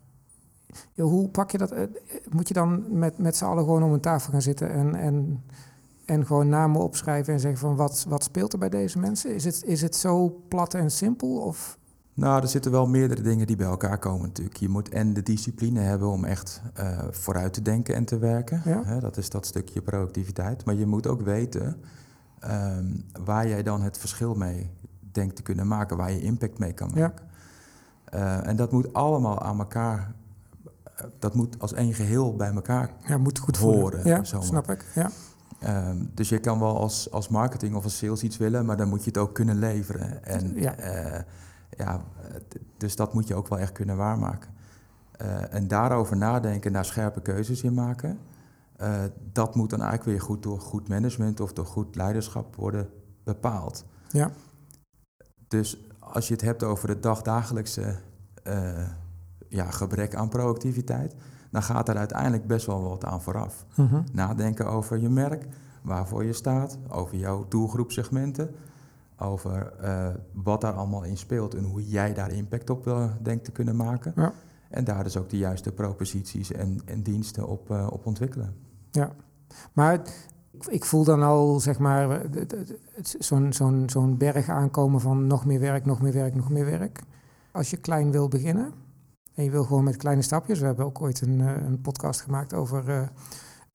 Ja, 0.93 1.05
hoe 1.05 1.29
pak 1.29 1.51
je 1.51 1.59
dat? 1.59 1.71
eh, 1.71 1.83
Moet 2.31 2.49
je 2.49 2.55
dan 2.55 2.99
met, 2.99 3.19
met 3.19 3.37
z'n 3.37 3.45
allen 3.45 3.65
gewoon 3.65 3.83
om 3.83 3.93
een 3.93 4.01
tafel 4.01 4.33
gaan 4.33 4.43
zitten 4.43 4.71
en, 4.71 4.95
en, 4.95 5.45
en 6.05 6.27
gewoon 6.27 6.49
namen 6.49 6.81
opschrijven 6.81 7.33
en 7.33 7.41
zeggen 7.41 7.61
van 7.61 7.77
wat, 7.77 8.05
wat 8.09 8.25
speelt 8.25 8.53
er 8.53 8.59
bij 8.59 8.69
deze 8.69 8.99
mensen? 8.99 9.35
Is 9.35 9.45
het, 9.45 9.65
is 9.65 9.81
het 9.83 9.97
zo 9.97 10.43
plat 10.49 10.75
en 10.75 10.91
simpel? 10.91 11.37
Of 11.37 11.79
Nou, 12.15 12.43
er 12.43 12.49
zitten 12.49 12.71
wel 12.71 12.87
meerdere 12.87 13.23
dingen 13.23 13.47
die 13.47 13.57
bij 13.57 13.67
elkaar 13.67 13.99
komen 13.99 14.27
natuurlijk. 14.27 14.57
Je 14.57 14.69
moet 14.69 14.89
en 14.89 15.13
de 15.13 15.23
discipline 15.23 15.81
hebben 15.81 16.09
om 16.09 16.25
echt 16.25 16.63
eh, 16.75 16.99
vooruit 17.11 17.53
te 17.53 17.63
denken 17.63 17.95
en 17.95 18.05
te 18.05 18.19
werken. 18.19 18.63
Ja. 18.65 18.83
Hè, 18.85 19.01
dat 19.01 19.17
is 19.17 19.31
dat 19.31 19.47
stukje 19.47 19.83
proactiviteit. 19.83 20.65
Maar 20.65 20.75
je 20.75 20.87
moet 20.87 21.07
ook 21.07 21.21
weten 21.23 21.77
ehm, 22.41 22.87
waar 23.25 23.49
jij 23.49 23.63
dan 23.63 23.83
het 23.83 23.99
verschil 23.99 24.35
mee 24.35 24.71
denkt 25.15 25.37
te 25.37 25.43
kunnen 25.43 25.67
maken, 25.67 25.97
waar 25.97 26.11
je 26.13 26.21
impact 26.21 26.59
mee 26.59 26.73
kan 26.73 26.91
Ja. 26.95 27.01
maken. 27.01 27.27
Eh, 28.05 28.47
en 28.47 28.57
dat 28.57 28.73
moet 28.73 28.93
allemaal 28.93 29.41
aan 29.43 29.59
elkaar, 29.59 30.13
dat 31.19 31.35
moet 31.35 31.59
als 31.61 31.73
één 31.73 31.95
geheel 31.95 32.37
bij 32.37 32.53
elkaar 32.55 32.91
ja, 33.07 33.19
moet 33.19 33.39
goed 33.39 33.57
Horen. 33.57 34.09
Ja, 34.09 34.25
zomaar. 34.25 34.47
snap 34.47 34.71
ik. 34.71 34.85
Ja, 34.95 35.11
Ehm, 35.61 35.97
dus 36.15 36.29
je 36.29 36.39
kan 36.39 36.59
wel 36.59 36.79
als, 36.79 37.11
als 37.11 37.29
marketing 37.29 37.75
of 37.75 37.85
als 37.85 37.97
sales 37.99 38.23
iets 38.23 38.37
willen, 38.37 38.65
maar 38.67 38.77
dan 38.77 38.89
moet 38.89 39.01
je 39.05 39.09
het 39.11 39.19
ook 39.19 39.35
kunnen 39.35 39.59
leveren. 39.59 40.25
En, 40.25 40.53
Ja. 40.55 40.75
eh, 40.75 41.23
ja, 41.79 42.01
dus 42.77 42.97
dat 42.97 43.15
moet 43.15 43.29
je 43.29 43.35
ook 43.35 43.49
wel 43.49 43.59
echt 43.59 43.73
kunnen 43.73 43.97
waarmaken. 43.97 44.51
Eh, 45.17 45.55
en 45.55 45.69
daarover 45.69 46.17
nadenken, 46.17 46.73
daar 46.73 46.85
scherpe 46.85 47.21
keuzes 47.21 47.63
in 47.63 47.75
maken. 47.75 48.19
dat 49.33 49.55
moet 49.55 49.71
dan 49.71 49.81
eigenlijk 49.81 50.11
weer 50.11 50.27
goed 50.27 50.43
door 50.43 50.61
goed 50.61 50.89
management 50.89 51.41
of 51.41 51.53
door 51.53 51.67
goed 51.67 51.97
leiderschap 51.97 52.57
worden 52.57 52.89
bepaald. 53.25 53.85
ja, 54.09 54.31
Dus 55.55 55.79
als 55.99 56.29
je 56.29 56.33
het 56.33 56.43
hebt 56.43 56.63
over 56.63 56.89
het 56.89 57.03
dagdagelijkse 57.03 57.95
eh, 58.43 58.89
ja, 59.49 59.71
gebrek 59.71 60.15
aan 60.15 60.29
proactiviteit, 60.29 61.15
dan 61.51 61.63
gaat 61.63 61.89
er 61.89 61.97
uiteindelijk 61.97 62.47
best 62.47 62.67
wel 62.67 62.83
wat 62.83 63.05
aan 63.05 63.23
vooraf 63.23 63.67
Mhm. 63.75 64.03
nadenken 64.13 64.67
over 64.67 64.99
je 64.99 65.09
merk, 65.09 65.47
waarvoor 65.83 66.25
je 66.25 66.33
staat, 66.33 66.79
over 66.89 67.17
jouw 67.17 67.47
doelgroepsegmenten, 67.49 68.51
over 69.19 69.73
eh, 69.81 70.09
wat 70.33 70.61
daar 70.61 70.73
allemaal 70.73 71.03
in 71.03 71.17
speelt 71.17 71.55
en 71.55 71.65
hoe 71.65 71.89
jij 71.89 72.15
daar 72.15 72.33
impact 72.33 72.71
op 72.71 72.87
eh, 72.87 73.05
denkt 73.23 73.45
te 73.45 73.53
kunnen 73.53 73.77
maken. 73.77 74.13
Ja. 74.17 74.33
En 74.69 74.85
daar 74.85 75.05
dus 75.05 75.17
ook 75.17 75.31
de 75.31 75.39
juiste 75.39 75.73
proposities 75.73 76.53
en, 76.53 76.81
en 76.85 77.03
diensten 77.03 77.49
op, 77.49 77.71
op 77.71 78.07
ontwikkelen. 78.07 78.55
Maar 79.73 80.01
ik 80.69 80.85
voel 80.85 81.05
dan 81.05 81.23
al, 81.23 81.61
zeg 81.61 81.79
maar, 81.79 82.11
het- 82.21 83.17
zo'n 83.19 83.53
zo'n 83.53 83.83
zo'n 83.87 84.17
berg 84.17 84.49
aankomen 84.49 85.01
van 85.01 85.27
nog 85.27 85.45
meer 85.45 85.61
werk, 85.61 85.85
nog 85.85 86.03
meer 86.03 86.13
werk, 86.13 86.35
nog 86.35 86.51
meer 86.51 86.65
werk. 86.65 87.03
Als 87.53 87.71
je 87.71 87.77
klein 87.77 88.11
wil 88.11 88.29
beginnen 88.29 88.73
en 89.35 89.45
je 89.45 89.51
wil 89.51 89.65
gewoon 89.65 89.85
met 89.85 89.97
kleine 89.97 90.23
stapjes. 90.23 90.59
We 90.59 90.67
hebben 90.67 90.85
ook 90.85 91.01
ooit 91.01 91.21
een, 91.21 91.41
eh, 91.41 91.67
een 91.67 91.81
podcast 91.81 92.21
gemaakt 92.21 92.55
over 92.55 92.89
eh, 92.89 93.03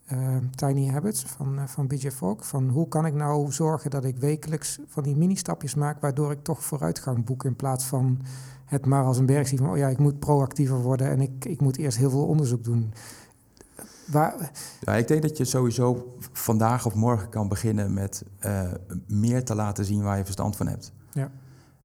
eh, 0.06 0.44
Tiny 0.56 0.88
Habits 0.89 1.24
van, 1.24 1.58
eh, 1.60 1.65
van 1.68 1.88
BJ 1.88 2.10
Fogg. 2.12 2.48
Van 2.48 2.70
hoe 2.70 2.88
kan 2.88 3.06
ik 3.06 3.13
nou 3.13 3.52
zorgen 3.52 3.89
dat 3.89 4.04
ik 4.04 4.18
wekelijks 4.18 4.80
van 4.88 5.04
die 5.04 5.15
mini-stapjes 5.15 5.76
maak, 5.76 6.02
waardoor 6.02 6.32
ik 6.32 6.44
toch 6.44 6.63
vooruitgang 6.63 7.26
boek 7.26 7.44
in 7.46 7.56
plaats 7.56 7.86
van 7.86 8.20
het 8.65 8.86
maar 8.86 9.04
als 9.04 9.18
een 9.18 9.26
berg 9.26 9.48
zien 9.48 9.58
van, 9.58 9.70
oh 9.70 9.78
ja, 9.78 9.88
ik 9.88 9.98
moet 10.00 10.20
proactiever 10.20 10.82
worden 10.82 11.10
en 11.10 11.22
ik, 11.22 11.46
ik 11.46 11.62
moet 11.62 11.78
eerst 11.78 11.98
heel 11.98 12.10
veel 12.10 12.26
onderzoek 12.26 12.63
doen. 12.63 12.94
Waar, 14.12 14.52
Ja, 14.82 14.95
ik 14.95 15.08
denk 15.08 15.22
dat 15.22 15.38
je 15.38 15.45
sowieso 15.45 16.15
vandaag 16.32 16.86
of 16.86 16.93
morgen 16.95 17.30
kan 17.30 17.48
beginnen 17.48 17.93
met 17.93 18.24
eh, 18.39 18.72
meer 19.08 19.43
te 19.45 19.56
laten 19.56 19.86
zien 19.86 20.04
waar 20.04 20.17
je 20.17 20.24
verstand 20.24 20.56
van 20.56 20.67
hebt. 20.67 20.91
Ja. 21.12 21.32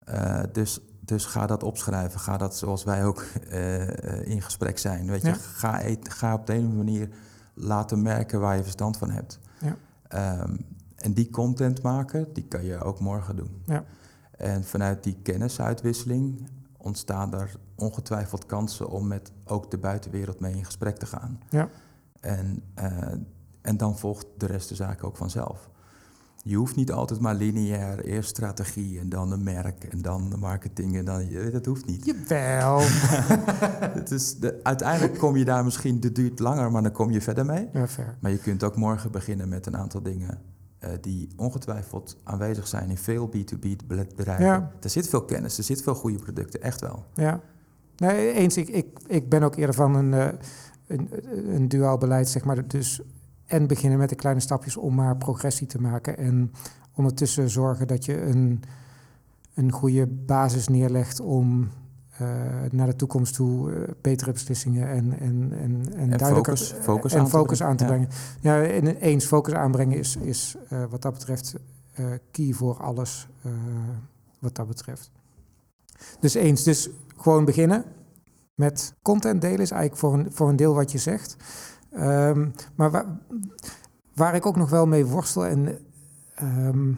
Eh, 0.05 0.43
dus, 0.53 0.81
dus 1.01 1.25
ga 1.25 1.47
dat 1.47 1.63
opschrijven. 1.63 2.21
Ga 2.21 2.37
dat 2.37 2.57
zoals 2.57 2.85
wij 2.85 3.05
ook 3.05 3.21
eh, 3.51 4.27
in 4.27 4.43
gesprek 4.43 4.79
zijn. 4.79 5.07
Weet 5.11 5.23
Ja. 5.23 5.29
je, 5.29 5.35
ga, 5.35 5.81
ga 6.03 6.35
op 6.35 6.47
de 6.47 6.53
ene 6.53 6.69
manier 6.69 7.09
laten 7.55 8.03
merken 8.03 8.41
waar 8.41 8.57
je 8.57 8.63
verstand 8.63 8.97
van 8.97 9.11
hebt. 9.11 9.39
Ja. 9.61 9.77
Ehm, 10.09 10.57
en 10.97 11.13
die 11.13 11.31
content 11.31 11.83
maken, 11.83 12.33
die 12.33 12.45
kan 12.45 12.65
je 12.65 12.83
ook 12.83 13.01
morgen 13.01 13.37
doen. 13.37 13.63
Ja. 13.67 13.85
En 14.37 14.65
vanuit 14.65 15.03
die 15.03 15.17
kennisuitwisseling 15.23 16.49
ontstaan 16.77 17.35
er 17.35 17.57
ongetwijfeld 17.75 18.47
kansen 18.47 18.89
om 18.89 19.07
met 19.07 19.33
ook 19.45 19.71
de 19.71 19.79
buitenwereld 19.79 20.41
mee 20.41 20.55
in 20.55 20.65
gesprek 20.65 20.97
te 20.97 21.07
gaan. 21.07 21.41
Ja. 21.51 21.69
En, 22.25 22.63
eh, 22.75 22.93
en 23.63 23.77
dan 23.77 23.99
volgt 23.99 24.27
de 24.37 24.47
rest 24.47 24.69
de 24.69 24.75
zaak 24.75 25.05
ook 25.05 25.17
vanzelf. 25.17 25.71
Je 26.47 26.57
hoeft 26.57 26.77
niet 26.77 26.93
altijd 26.93 27.21
maar 27.21 27.35
lineair, 27.35 28.05
eerst 28.05 28.29
strategie 28.29 28.99
en 28.99 29.09
dan 29.09 29.33
een 29.33 29.43
merk 29.43 29.85
en 29.85 30.03
dan 30.03 30.31
de 30.31 30.37
marketing 30.37 30.97
en 30.97 31.05
dan, 31.05 31.29
je- 31.29 31.51
dat 31.51 31.67
hoeft 31.67 31.87
niet. 31.87 32.05
Jawel. 32.05 32.81
Het 34.01 34.11
is 34.11 34.39
de, 34.39 34.61
uiteindelijk 34.63 35.19
kom 35.19 35.37
je 35.37 35.45
daar 35.45 35.65
misschien, 35.65 35.99
het 36.01 36.15
duurt 36.15 36.39
langer, 36.39 36.71
maar 36.71 36.83
dan 36.83 36.93
kom 36.93 37.11
je 37.11 37.21
verder 37.21 37.45
mee. 37.47 37.69
Ja, 37.73 37.89
fair. 37.89 38.17
Maar 38.21 38.31
je 38.31 38.39
kunt 38.39 38.63
ook 38.63 38.77
morgen 38.77 39.11
beginnen 39.11 39.49
met 39.49 39.67
een 39.67 39.77
aantal 39.77 40.03
dingen 40.03 40.41
eh, 40.79 40.91
die 41.01 41.29
ongetwijfeld 41.37 42.17
aanwezig 42.25 42.67
zijn 42.67 42.91
in 42.91 42.99
veel 42.99 43.29
B2B 43.37 43.69
bedrijven. 43.87 44.45
Ja. 44.45 44.71
Er 44.81 44.91
zit 44.91 45.09
veel 45.09 45.25
kennis, 45.25 45.59
er 45.59 45.65
zit 45.65 45.83
veel 45.83 45.95
goede 45.95 46.19
producten, 46.19 46.63
echt 46.63 46.81
wel. 46.81 47.05
Ja. 47.15 47.41
Nee, 47.97 48.33
eens. 48.33 48.57
Ik, 48.57 48.69
ik, 48.69 48.87
ik 49.07 49.29
ben 49.29 49.43
ook 49.43 49.57
eerder 49.57 49.75
van 49.75 49.95
een, 49.95 50.15
eh, 50.15 50.29
een, 50.87 51.11
een 51.55 51.69
duaal 51.69 51.99
beleid, 51.99 52.29
zeg 52.29 52.45
maar. 52.45 52.69
Dus 52.69 53.01
en 53.47 53.67
beginnen 53.67 53.99
met 53.99 54.09
de 54.09 54.15
kleine 54.15 54.41
stapjes 54.41 54.77
om 54.77 54.95
maar 54.95 55.17
progressie 55.17 55.67
te 55.67 55.81
maken. 55.81 56.19
En 56.19 56.53
ondertussen 56.95 57.51
zorgen 57.51 57.87
dat 57.87 58.05
je 58.05 58.23
een, 58.23 58.63
een 59.55 59.73
goede 59.73 60.07
basis 60.07 60.69
neerlegt 60.69 61.21
om 61.21 61.69
eh, 62.19 62.29
naar 62.71 62.87
de 62.87 62.97
toekomst 62.97 63.35
toe 63.35 63.73
eh, 63.73 63.81
betere 64.01 64.33
beslissingen 64.33 64.89
en, 64.89 65.19
en, 65.19 65.53
en, 65.53 65.93
en, 65.97 66.11
duidelijker- 66.11 66.57
focus- 66.57 66.75
focus 66.81 67.13
en 67.13 67.19
aan 67.19 67.25
te 67.25 67.31
focus 67.31 67.59
brengen. 67.59 67.71
aan 67.73 67.77
te 67.77 67.85
brengen. 67.85 68.09
Ja, 68.41 68.63
en 68.63 68.87
eens 68.97 69.25
focus 69.25 69.55
aanbrengen 69.55 69.99
is, 69.99 70.17
is 70.17 70.57
eh, 70.69 70.85
wat 70.91 71.03
dat 71.03 71.13
betreft 71.13 71.55
eh, 71.95 72.07
key 72.31 72.53
voor 72.53 72.77
alles 72.77 73.29
eh, 73.43 73.53
wat 74.39 74.55
dat 74.55 74.67
betreft. 74.69 75.11
Dus 76.21 76.35
eens, 76.35 76.63
dus 76.63 76.91
gewoon 77.17 77.45
beginnen 77.45 77.85
met 78.55 78.95
content 79.03 79.41
delen 79.41 79.61
is 79.61 79.71
eigenlijk 79.71 80.01
voor 80.01 80.15
een, 80.15 80.33
voor 80.33 80.49
een 80.49 80.57
deel 80.57 80.75
wat 80.75 80.93
je 80.93 80.99
zegt. 80.99 81.37
Ehm, 81.91 82.49
maar 82.75 82.91
waar, 82.91 83.07
waar 84.15 84.35
ik 84.35 84.47
ook 84.47 84.57
nog 84.57 84.71
wel 84.71 84.87
mee 84.87 85.07
worstel 85.07 85.47
en 85.47 85.79
ehm, 86.35 86.93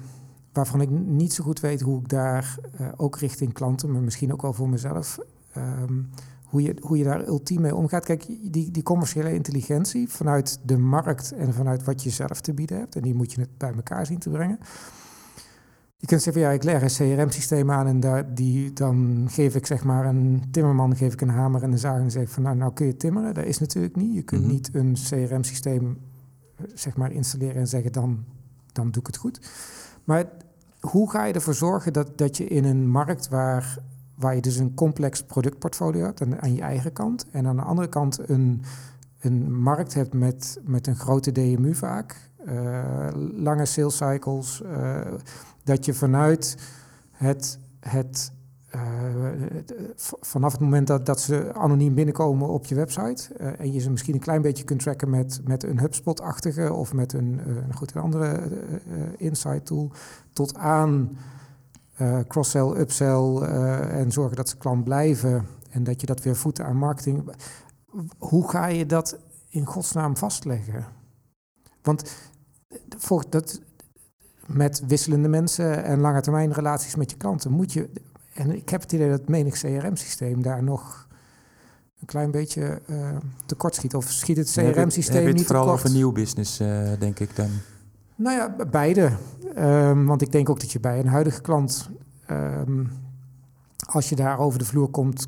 waarvan 0.52 0.80
ik 0.80 0.90
niet 0.90 1.32
zo 1.32 1.44
goed 1.44 1.60
weet 1.60 1.80
hoe 1.80 2.00
ik 2.00 2.08
daar 2.08 2.58
eh, 2.78 2.88
ook 2.96 3.18
richting 3.18 3.52
klanten, 3.52 3.92
maar 3.92 4.02
misschien 4.02 4.32
ook 4.32 4.42
wel 4.42 4.52
voor 4.52 4.68
mezelf, 4.68 5.18
ehm, 5.52 6.02
hoe, 6.44 6.62
je, 6.62 6.76
hoe 6.80 6.98
je 6.98 7.04
daar 7.04 7.26
ultiem 7.26 7.60
mee 7.60 7.74
omgaat. 7.74 8.04
Kijk, 8.04 8.26
die, 8.42 8.70
die 8.70 8.82
commerciële 8.82 9.34
intelligentie 9.34 10.08
vanuit 10.08 10.60
de 10.62 10.78
markt 10.78 11.32
en 11.32 11.54
vanuit 11.54 11.84
wat 11.84 12.02
je 12.02 12.10
zelf 12.10 12.40
te 12.40 12.54
bieden 12.54 12.78
hebt, 12.78 12.96
en 12.96 13.02
die 13.02 13.14
moet 13.14 13.32
je 13.32 13.40
het 13.40 13.58
bij 13.58 13.72
elkaar 13.72 14.06
zien 14.06 14.18
te 14.18 14.30
brengen. 14.30 14.58
Je 15.98 16.06
kunt 16.06 16.22
zeggen, 16.22 16.42
ja, 16.42 16.50
ik 16.50 16.62
leg 16.62 16.82
een 16.82 17.16
CRM-systeem 17.16 17.70
aan 17.70 17.86
en 17.86 18.00
daar, 18.00 18.34
die, 18.34 18.72
dan 18.72 19.26
geef 19.30 19.54
ik 19.54 19.66
zeg 19.66 19.84
maar 19.84 20.06
een 20.06 20.42
timmerman, 20.50 20.96
geef 20.96 21.12
ik 21.12 21.20
een 21.20 21.28
hamer 21.28 21.62
en 21.62 21.72
een 21.72 21.78
zaag 21.78 22.00
en 22.00 22.10
zeg 22.10 22.22
ik 22.22 22.28
van, 22.28 22.42
nou, 22.42 22.56
nou 22.56 22.72
kun 22.72 22.86
je 22.86 22.96
timmeren. 22.96 23.34
Dat 23.34 23.44
is 23.44 23.58
natuurlijk 23.58 23.96
niet. 23.96 24.14
Je 24.14 24.22
kunt 24.22 24.42
Mhm. 24.42 24.50
niet 24.50 24.70
een 24.72 24.96
CRM-systeem 25.08 25.98
zeg 26.74 26.96
maar 26.96 27.12
installeren 27.12 27.56
en 27.56 27.68
zeggen, 27.68 27.92
dan, 27.92 28.24
dan 28.72 28.90
doe 28.90 29.00
ik 29.00 29.06
het 29.06 29.16
goed. 29.16 29.40
Maar 30.04 30.24
hoe 30.80 31.10
ga 31.10 31.24
je 31.24 31.32
ervoor 31.32 31.54
zorgen 31.54 31.92
dat, 31.92 32.18
dat 32.18 32.36
je 32.36 32.44
in 32.46 32.64
een 32.64 32.88
markt 32.88 33.28
waar, 33.28 33.78
waar 34.14 34.34
je 34.34 34.40
dus 34.40 34.56
een 34.56 34.74
complex 34.74 35.22
productportfolio 35.24 36.04
hebt 36.04 36.22
aan, 36.22 36.40
aan 36.40 36.54
je 36.54 36.62
eigen 36.62 36.92
kant 36.92 37.26
en 37.30 37.46
aan 37.46 37.56
de 37.56 37.62
andere 37.62 37.88
kant 37.88 38.28
een, 38.28 38.62
een 39.20 39.54
markt 39.60 39.94
hebt 39.94 40.14
met, 40.14 40.60
met 40.64 40.86
een 40.86 40.96
grote 40.96 41.32
DMU 41.32 41.74
vaak, 41.74 42.30
lange 43.36 43.66
sales 43.66 43.96
cycles, 43.96 44.62
eh, 44.62 45.00
dat 45.64 45.84
je 45.84 45.94
vanuit 45.94 46.56
het, 47.10 47.58
het 47.80 48.34
vanaf 50.20 50.52
het 50.52 50.60
moment 50.60 50.86
dat, 50.86 51.06
dat 51.06 51.20
ze 51.20 51.54
anoniem 51.54 51.94
binnenkomen 51.94 52.48
op 52.48 52.66
je 52.66 52.74
website 52.74 53.34
en 53.34 53.72
je 53.72 53.80
ze 53.80 53.90
misschien 53.90 54.14
een 54.14 54.20
klein 54.20 54.42
beetje 54.42 54.64
kunt 54.64 54.80
tracken 54.80 55.10
met, 55.10 55.40
met 55.44 55.64
een 55.64 55.78
HubSpot-achtige 55.78 56.72
of 56.72 56.92
met 56.92 57.12
een, 57.12 57.40
goed, 57.74 57.94
een 57.94 58.02
andere 58.02 58.40
insight 59.16 59.66
tool, 59.66 59.90
tot 60.32 60.56
aan 60.56 61.18
cross-sell, 62.28 62.72
upsell 62.76 63.36
en 63.90 64.12
zorgen 64.12 64.36
dat 64.36 64.48
ze 64.48 64.56
klant 64.56 64.84
blijven 64.84 65.46
en 65.70 65.84
dat 65.84 66.00
je 66.00 66.06
dat 66.06 66.22
weer 66.22 66.36
voeten 66.36 66.64
aan 66.64 66.76
marketing. 66.76 67.30
Hoe 68.18 68.50
ga 68.50 68.66
je 68.66 68.86
dat 68.86 69.18
in 69.48 69.66
godsnaam 69.66 70.16
vastleggen? 70.16 70.86
Want 71.82 72.12
voor 72.98 73.24
dat, 73.28 73.60
met 74.46 74.82
wisselende 74.86 75.28
mensen 75.28 75.84
en 75.84 76.00
lange 76.00 76.20
termijn 76.20 76.52
relaties 76.52 76.94
met 76.94 77.10
je 77.10 77.16
klanten 77.16 77.50
moet 77.50 77.72
je. 77.72 77.88
En 78.34 78.56
ik 78.56 78.68
heb 78.68 78.80
het 78.80 78.92
idee 78.92 79.10
dat 79.10 79.28
menig 79.28 79.54
CRM-systeem 79.54 80.42
daar 80.42 80.62
nog 80.62 81.06
een 82.00 82.06
klein 82.06 82.30
beetje 82.30 82.80
uh, 82.86 83.16
tekort 83.46 83.74
schiet. 83.74 83.94
Of 83.94 84.10
schiet 84.10 84.36
het 84.36 84.52
CRM-systeem 84.52 85.24
niet 85.24 85.36
tekort? 85.36 85.46
vooral 85.46 85.70
over 85.70 85.90
nieuw 85.90 86.12
business, 86.12 86.60
uh, 86.60 86.90
denk 86.98 87.18
ik 87.20 87.36
dan? 87.36 87.48
Nou 88.14 88.36
ja, 88.36 88.66
beide. 88.70 89.10
Um, 89.58 90.06
want 90.06 90.22
ik 90.22 90.32
denk 90.32 90.50
ook 90.50 90.60
dat 90.60 90.72
je 90.72 90.80
bij 90.80 90.98
een 90.98 91.06
huidige 91.06 91.40
klant, 91.40 91.90
um, 92.30 92.92
als 93.86 94.08
je 94.08 94.16
daar 94.16 94.38
over 94.38 94.58
de 94.58 94.64
vloer 94.64 94.88
komt, 94.88 95.26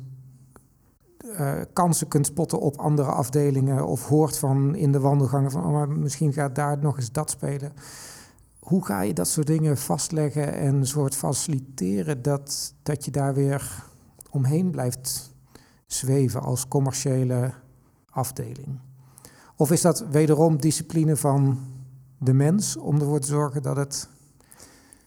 uh, 1.25 1.61
kansen 1.73 2.07
kunt 2.07 2.25
spotten 2.25 2.59
op 2.59 2.77
andere 2.77 3.09
afdelingen 3.11 3.85
of 3.85 4.07
hoort 4.07 4.37
van 4.37 4.75
in 4.75 4.91
de 4.91 4.99
wandelgangen 4.99 5.51
van 5.51 5.65
oh, 5.65 5.71
maar 5.71 5.89
misschien 5.89 6.33
gaat 6.33 6.55
daar 6.55 6.77
nog 6.77 6.97
eens 6.97 7.11
dat 7.11 7.29
spelen. 7.29 7.73
Hoe 8.59 8.85
ga 8.85 9.01
je 9.01 9.13
dat 9.13 9.27
soort 9.27 9.47
dingen 9.47 9.77
vastleggen 9.77 10.53
en 10.53 10.75
een 10.75 10.87
soort 10.87 11.15
faciliteren 11.15 12.21
dat, 12.21 12.73
dat 12.83 13.05
je 13.05 13.11
daar 13.11 13.33
weer 13.33 13.83
omheen 14.29 14.71
blijft 14.71 15.33
zweven 15.85 16.41
als 16.41 16.67
commerciële 16.67 17.53
afdeling? 18.09 18.79
Of 19.55 19.71
is 19.71 19.81
dat 19.81 20.05
wederom 20.11 20.61
discipline 20.61 21.15
van 21.15 21.59
de 22.17 22.33
mens 22.33 22.77
om 22.77 22.99
ervoor 22.99 23.19
te 23.19 23.27
zorgen 23.27 23.61
dat 23.61 23.75
het 23.75 24.09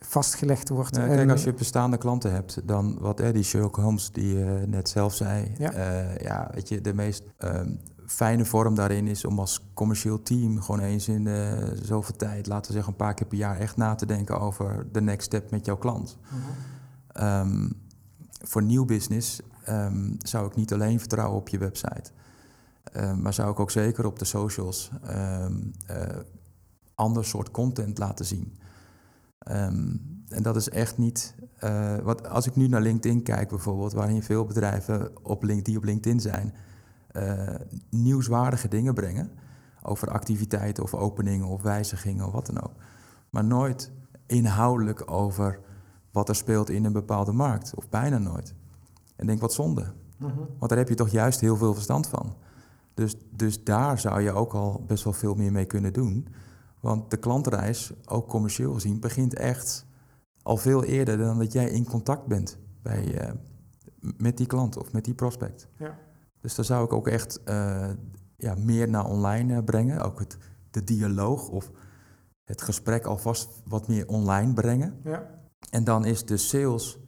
vastgelegd 0.05 0.69
wordt. 0.69 0.97
Nou, 0.97 1.09
kijk, 1.09 1.31
als 1.31 1.45
je 1.45 1.55
bestaande 1.55 1.97
klanten 1.97 2.33
hebt, 2.33 2.61
dan 2.65 2.99
wat 2.99 3.21
Eddie 3.21 3.43
Sherlock 3.43 3.77
Holmes 3.77 4.11
die 4.11 4.35
uh, 4.35 4.63
net 4.67 4.89
zelf 4.89 5.15
zei, 5.15 5.53
ja. 5.59 5.75
Uh, 5.75 6.17
ja, 6.17 6.51
weet 6.55 6.69
je, 6.69 6.81
de 6.81 6.95
meest 6.95 7.23
uh, 7.45 7.61
fijne 8.07 8.45
vorm 8.45 8.75
daarin 8.75 9.07
is 9.07 9.25
om 9.25 9.39
als 9.39 9.71
commercieel 9.75 10.23
team 10.23 10.63
gewoon 10.63 10.81
eens 10.81 11.09
in 11.09 11.27
uh, 11.27 11.53
zoveel 11.83 12.17
tijd, 12.17 12.47
laten 12.47 12.67
we 12.67 12.73
zeggen 12.73 12.93
een 12.93 12.99
paar 12.99 13.15
keer 13.15 13.27
per 13.27 13.39
jaar, 13.39 13.59
echt 13.59 13.77
na 13.77 13.95
te 13.95 14.07
denken 14.07 14.41
over 14.41 14.87
de 14.93 15.01
next 15.01 15.27
step 15.27 15.51
met 15.51 15.67
jouw 15.67 15.77
klant. 15.77 16.19
-hmm. 16.23 17.25
um, 17.25 17.73
voor 18.45 18.63
nieuw 18.63 18.85
business 18.85 19.41
um, 19.69 20.17
zou 20.19 20.47
ik 20.47 20.57
niet 20.57 20.73
alleen 20.73 20.99
vertrouwen 20.99 21.39
op 21.39 21.49
je 21.49 21.59
website, 21.59 22.11
maar 23.17 23.35
zou 23.35 23.51
ik 23.51 23.61
ook 23.61 23.71
zeker 23.71 24.07
op 24.07 24.19
de 24.19 24.25
socials 24.25 24.91
ander 26.95 27.25
soort 27.25 27.51
content 27.51 27.99
laten 27.99 28.25
zien. 28.25 28.57
Um, 29.51 30.01
en 30.29 30.43
dat 30.43 30.57
is 30.57 30.69
echt 30.69 30.99
niet. 30.99 31.35
Uh, 31.65 31.97
wat, 31.97 32.29
als 32.29 32.47
ik 32.47 32.57
nu 32.57 32.69
naar 32.69 32.81
LinkedIn 32.81 33.23
kijk, 33.23 33.49
bijvoorbeeld, 33.49 33.93
waarin 33.93 34.23
veel 34.23 34.45
bedrijven 34.45 35.11
op 35.23 35.47
die 35.63 35.77
op 35.77 35.85
LinkedIn 35.85 36.21
zijn, 36.21 36.55
uh, 37.13 37.55
nieuwswaardige 37.91 38.69
dingen 38.69 38.95
brengen. 38.95 39.31
Over 39.83 40.11
activiteiten 40.11 40.83
of 40.83 40.95
openingen 40.95 41.47
of 41.47 41.63
wijzigingen 41.63 42.27
of 42.27 42.33
wat 42.33 42.47
dan 42.47 42.63
ook. 42.63 42.73
Maar 43.31 43.45
nooit 43.45 43.91
inhoudelijk 44.27 45.11
over 45.11 45.61
wat 46.11 46.29
er 46.29 46.37
speelt 46.37 46.71
in 46.71 46.85
een 46.85 46.93
bepaalde 46.93 47.33
markt. 47.33 47.75
Of 47.75 47.89
bijna 47.89 48.19
nooit. 48.19 48.55
En 49.17 49.27
denk 49.27 49.41
wat 49.41 49.53
zonde. 49.53 49.93
Mm 50.19 50.29
-hmm. 50.29 50.47
Want 50.59 50.69
daar 50.69 50.79
heb 50.79 50.89
je 50.89 50.95
toch 50.95 51.09
juist 51.09 51.41
heel 51.41 51.57
veel 51.57 51.75
verstand 51.75 52.07
van. 52.07 52.35
Dus, 52.95 53.17
dus 53.31 53.65
daar 53.65 53.99
zou 53.99 54.21
je 54.21 54.33
ook 54.33 54.53
al 54.53 54.85
best 54.87 55.05
wel 55.05 55.13
veel 55.13 55.35
meer 55.35 55.53
mee 55.53 55.65
kunnen 55.65 55.93
doen. 55.93 56.29
Want 56.83 57.11
de 57.11 57.17
klantreis, 57.17 57.93
ook 58.05 58.29
commercieel 58.29 58.73
gezien, 58.73 59.01
begint 59.01 59.35
echt 59.35 59.87
al 60.43 60.57
veel 60.57 60.85
eerder 60.85 61.19
dan 61.19 61.39
dat 61.39 61.53
jij 61.53 61.71
in 61.71 61.85
contact 61.85 62.27
bent 62.27 62.59
bij, 62.83 63.25
uh, 63.25 63.33
met 64.17 64.37
die 64.37 64.47
klant 64.47 64.77
of 64.77 64.93
met 64.93 65.05
die 65.05 65.15
prospect. 65.15 65.69
Ja. 65.79 65.99
Dus 66.41 66.55
daar 66.55 66.65
zou 66.65 66.85
ik 66.85 66.93
ook 66.93 67.09
echt 67.09 67.41
uh, 67.45 67.91
ja, 68.37 68.55
meer 68.55 68.89
naar 68.89 69.05
online 69.05 69.55
uh, 69.55 69.65
brengen. 69.65 70.01
Ook 70.01 70.19
het, 70.19 70.37
de 70.71 70.85
dialoog 70.85 71.49
of 71.49 71.71
het 72.45 72.63
gesprek 72.63 73.05
alvast 73.05 73.63
wat 73.65 73.89
meer 73.89 74.09
online 74.09 74.53
brengen. 74.53 75.01
Ja. 75.05 75.41
En 75.71 75.85
dan 75.85 76.05
is 76.05 76.25
de 76.25 76.37
sales 76.37 76.99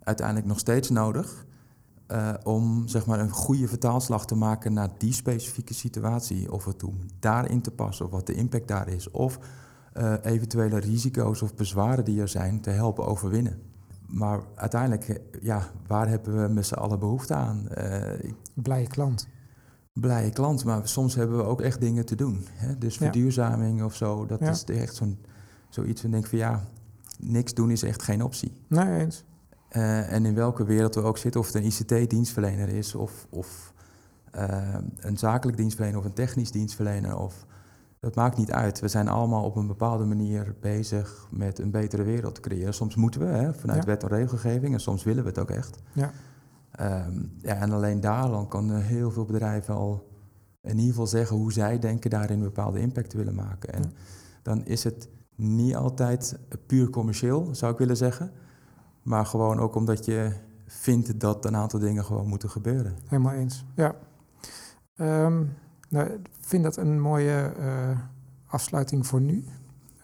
uiteindelijk 0.00 0.46
nog 0.46 0.58
steeds 0.58 0.90
nodig. 0.90 1.46
Uh, 2.10 2.34
om 2.42 2.88
zeg 2.88 3.06
maar, 3.06 3.20
een 3.20 3.30
goede 3.30 3.68
vertaalslag 3.68 4.26
te 4.26 4.34
maken 4.34 4.72
naar 4.72 4.90
die 4.98 5.12
specifieke 5.12 5.74
situatie. 5.74 6.52
Of 6.52 6.64
het 6.64 6.82
om 6.82 6.98
daarin 7.18 7.60
te 7.60 7.70
passen, 7.70 8.04
of 8.04 8.10
wat 8.10 8.26
de 8.26 8.34
impact 8.34 8.68
daar 8.68 8.88
is. 8.88 9.10
Of 9.10 9.38
uh, 9.96 10.14
eventuele 10.22 10.78
risico's 10.78 11.42
of 11.42 11.54
bezwaren 11.54 12.04
die 12.04 12.20
er 12.20 12.28
zijn 12.28 12.60
te 12.60 12.70
helpen 12.70 13.06
overwinnen. 13.06 13.58
Maar 14.06 14.40
uiteindelijk, 14.54 15.08
eh, 15.08 15.42
ja, 15.42 15.70
waar 15.86 16.08
hebben 16.08 16.42
we 16.42 16.52
met 16.52 16.66
z'n 16.66 16.74
allen 16.74 16.98
behoefte 16.98 17.34
aan? 17.34 17.68
Uh, 17.78 18.32
blije 18.54 18.86
klant. 18.86 19.28
Blije 19.92 20.30
klant, 20.30 20.64
maar 20.64 20.88
soms 20.88 21.14
hebben 21.14 21.36
we 21.36 21.44
ook 21.44 21.60
echt 21.60 21.80
dingen 21.80 22.04
te 22.04 22.14
doen. 22.14 22.46
Hè? 22.52 22.78
Dus 22.78 22.96
verduurzaming 22.96 23.78
ja. 23.78 23.84
of 23.84 23.94
zo, 23.94 24.26
dat 24.26 24.40
ja. 24.40 24.50
is 24.50 24.64
echt 24.64 24.94
zo'n, 24.94 25.18
zoiets. 25.68 26.04
En 26.04 26.10
denk 26.10 26.26
van 26.26 26.38
ja, 26.38 26.64
niks 27.18 27.54
doen 27.54 27.70
is 27.70 27.82
echt 27.82 28.02
geen 28.02 28.22
optie. 28.22 28.52
Nee, 28.66 28.98
eens. 28.98 29.24
Uh, 29.76 30.12
en 30.12 30.26
in 30.26 30.34
welke 30.34 30.64
wereld 30.64 30.94
we 30.94 31.02
ook 31.02 31.18
zitten, 31.18 31.40
of 31.40 31.52
het 31.52 31.54
een 31.54 31.64
ICT-dienstverlener 31.64 32.68
is, 32.68 32.94
of, 32.94 33.26
of 33.30 33.72
uh, 34.36 34.74
een 34.96 35.16
zakelijk 35.16 35.56
dienstverlener 35.56 35.98
of 35.98 36.04
een 36.04 36.12
technisch 36.12 36.50
dienstverlener, 36.50 37.18
of, 37.18 37.46
dat 38.00 38.14
maakt 38.14 38.36
niet 38.36 38.52
uit. 38.52 38.80
We 38.80 38.88
zijn 38.88 39.08
allemaal 39.08 39.44
op 39.44 39.56
een 39.56 39.66
bepaalde 39.66 40.04
manier 40.04 40.54
bezig 40.60 41.26
met 41.30 41.58
een 41.58 41.70
betere 41.70 42.02
wereld 42.02 42.34
te 42.34 42.40
creëren. 42.40 42.74
Soms 42.74 42.94
moeten 42.94 43.20
we, 43.20 43.26
hè, 43.26 43.54
vanuit 43.54 43.84
ja. 43.84 43.86
wet 43.86 44.02
en 44.02 44.08
regelgeving, 44.08 44.74
en 44.74 44.80
soms 44.80 45.04
willen 45.04 45.22
we 45.22 45.28
het 45.28 45.38
ook 45.38 45.50
echt. 45.50 45.78
Ja. 45.92 46.10
Um, 47.06 47.32
ja, 47.38 47.54
en 47.54 47.72
alleen 47.72 48.00
daar 48.00 48.28
dan 48.28 48.48
kan 48.48 48.74
heel 48.74 49.10
veel 49.10 49.24
bedrijven 49.24 49.74
al 49.74 50.08
in 50.60 50.76
ieder 50.76 50.90
geval 50.90 51.06
zeggen 51.06 51.36
hoe 51.36 51.52
zij 51.52 51.78
denken 51.78 52.10
daarin 52.10 52.38
een 52.38 52.44
bepaalde 52.44 52.80
impact 52.80 53.10
te 53.10 53.16
willen 53.16 53.34
maken. 53.34 53.72
En 53.72 53.82
ja. 53.82 53.88
dan 54.42 54.64
is 54.64 54.84
het 54.84 55.08
niet 55.34 55.76
altijd 55.76 56.38
puur 56.66 56.90
commercieel, 56.90 57.48
zou 57.52 57.72
ik 57.72 57.78
willen 57.78 57.96
zeggen. 57.96 58.32
Maar 59.04 59.26
gewoon 59.26 59.58
ook 59.58 59.74
omdat 59.74 60.04
je 60.04 60.32
vindt 60.66 61.20
dat 61.20 61.44
een 61.44 61.56
aantal 61.56 61.78
dingen 61.78 62.04
gewoon 62.04 62.28
moeten 62.28 62.50
gebeuren. 62.50 62.96
Helemaal 63.06 63.32
eens, 63.32 63.64
ja. 63.74 63.94
Um, 64.96 65.52
nou, 65.88 66.10
ik 66.10 66.28
vind 66.40 66.62
dat 66.62 66.76
een 66.76 67.00
mooie 67.00 67.52
uh, 67.58 67.98
afsluiting 68.46 69.06
voor 69.06 69.20
nu. 69.20 69.44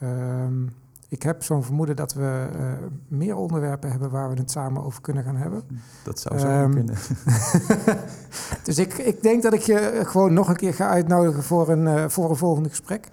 Um, 0.03 0.75
ik 1.11 1.23
heb 1.23 1.43
zo'n 1.43 1.63
vermoeden 1.63 1.97
dat 1.97 2.13
we 2.13 2.49
uh, 2.57 2.73
meer 3.09 3.37
onderwerpen 3.37 3.91
hebben 3.91 4.11
waar 4.11 4.31
we 4.31 4.41
het 4.41 4.51
samen 4.51 4.85
over 4.85 5.01
kunnen 5.01 5.25
gaan 5.25 5.37
hebben. 5.37 5.63
Dat 6.05 6.21
zou 6.21 6.39
zo 6.39 6.49
um, 6.49 6.75
kunnen. 6.75 6.95
dus 8.65 8.79
ik, 8.79 8.93
ik 8.93 9.23
denk 9.23 9.43
dat 9.43 9.53
ik 9.53 9.61
je 9.61 10.03
gewoon 10.07 10.33
nog 10.33 10.49
een 10.49 10.57
keer 10.57 10.75
ga 10.75 10.89
uitnodigen 10.89 11.43
voor 11.43 11.69
een, 11.69 11.85
uh, 11.85 12.09
voor 12.09 12.31
een 12.31 12.37
volgende 12.37 12.69
gesprek. 12.69 13.09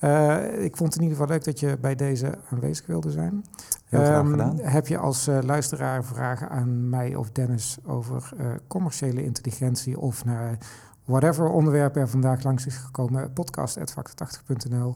Uh, 0.00 0.64
ik 0.64 0.76
vond 0.76 0.92
het 0.92 1.02
in 1.02 1.08
ieder 1.08 1.18
geval 1.18 1.32
leuk 1.32 1.44
dat 1.44 1.60
je 1.60 1.78
bij 1.80 1.94
deze 1.94 2.38
aanwezig 2.50 2.86
wilde 2.86 3.10
zijn. 3.10 3.44
Heel 3.88 4.04
graag 4.04 4.24
um, 4.24 4.30
gedaan. 4.30 4.58
Heb 4.60 4.86
je 4.86 4.98
als 4.98 5.28
uh, 5.28 5.38
luisteraar 5.42 6.04
vragen 6.04 6.48
aan 6.48 6.88
mij 6.88 7.14
of 7.14 7.30
Dennis 7.30 7.78
over 7.86 8.30
uh, 8.40 8.46
commerciële 8.66 9.24
intelligentie 9.24 9.98
of 9.98 10.24
naar 10.24 10.58
whatever 11.04 11.48
onderwerp 11.48 11.96
er 11.96 12.08
vandaag 12.08 12.42
langs 12.42 12.66
is 12.66 12.76
gekomen, 12.76 13.32
podcast.factor80.nl. 13.32 14.94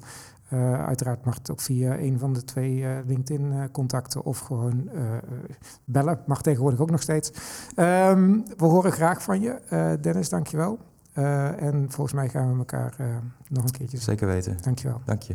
uiteraard 0.86 1.24
mag 1.24 1.34
het 1.34 1.50
ook 1.50 1.60
via 1.60 1.98
een 1.98 2.18
van 2.18 2.32
de 2.32 2.44
twee 2.44 2.86
LinkedIn-contacten 3.06 4.24
of 4.24 4.38
gewoon 4.38 4.90
bellen. 5.84 6.18
Mag 6.26 6.42
tegenwoordig 6.42 6.80
ook 6.80 6.90
nog 6.90 7.02
steeds. 7.02 7.32
Um, 7.76 8.44
we 8.56 8.64
horen 8.64 8.92
graag 8.92 9.22
van 9.22 9.40
je. 9.40 9.58
Dennis, 10.00 10.28
dankjewel. 10.28 10.78
En 11.12 11.86
volgens 11.88 12.12
mij 12.12 12.28
gaan 12.28 12.52
we 12.52 12.58
elkaar 12.58 12.96
nog 13.48 13.64
een 13.64 13.70
keertje 13.70 13.98
Zeker 13.98 14.26
weten. 14.26 14.56
Dankjewel. 14.62 15.00
Dank 15.04 15.22
je. 15.22 15.32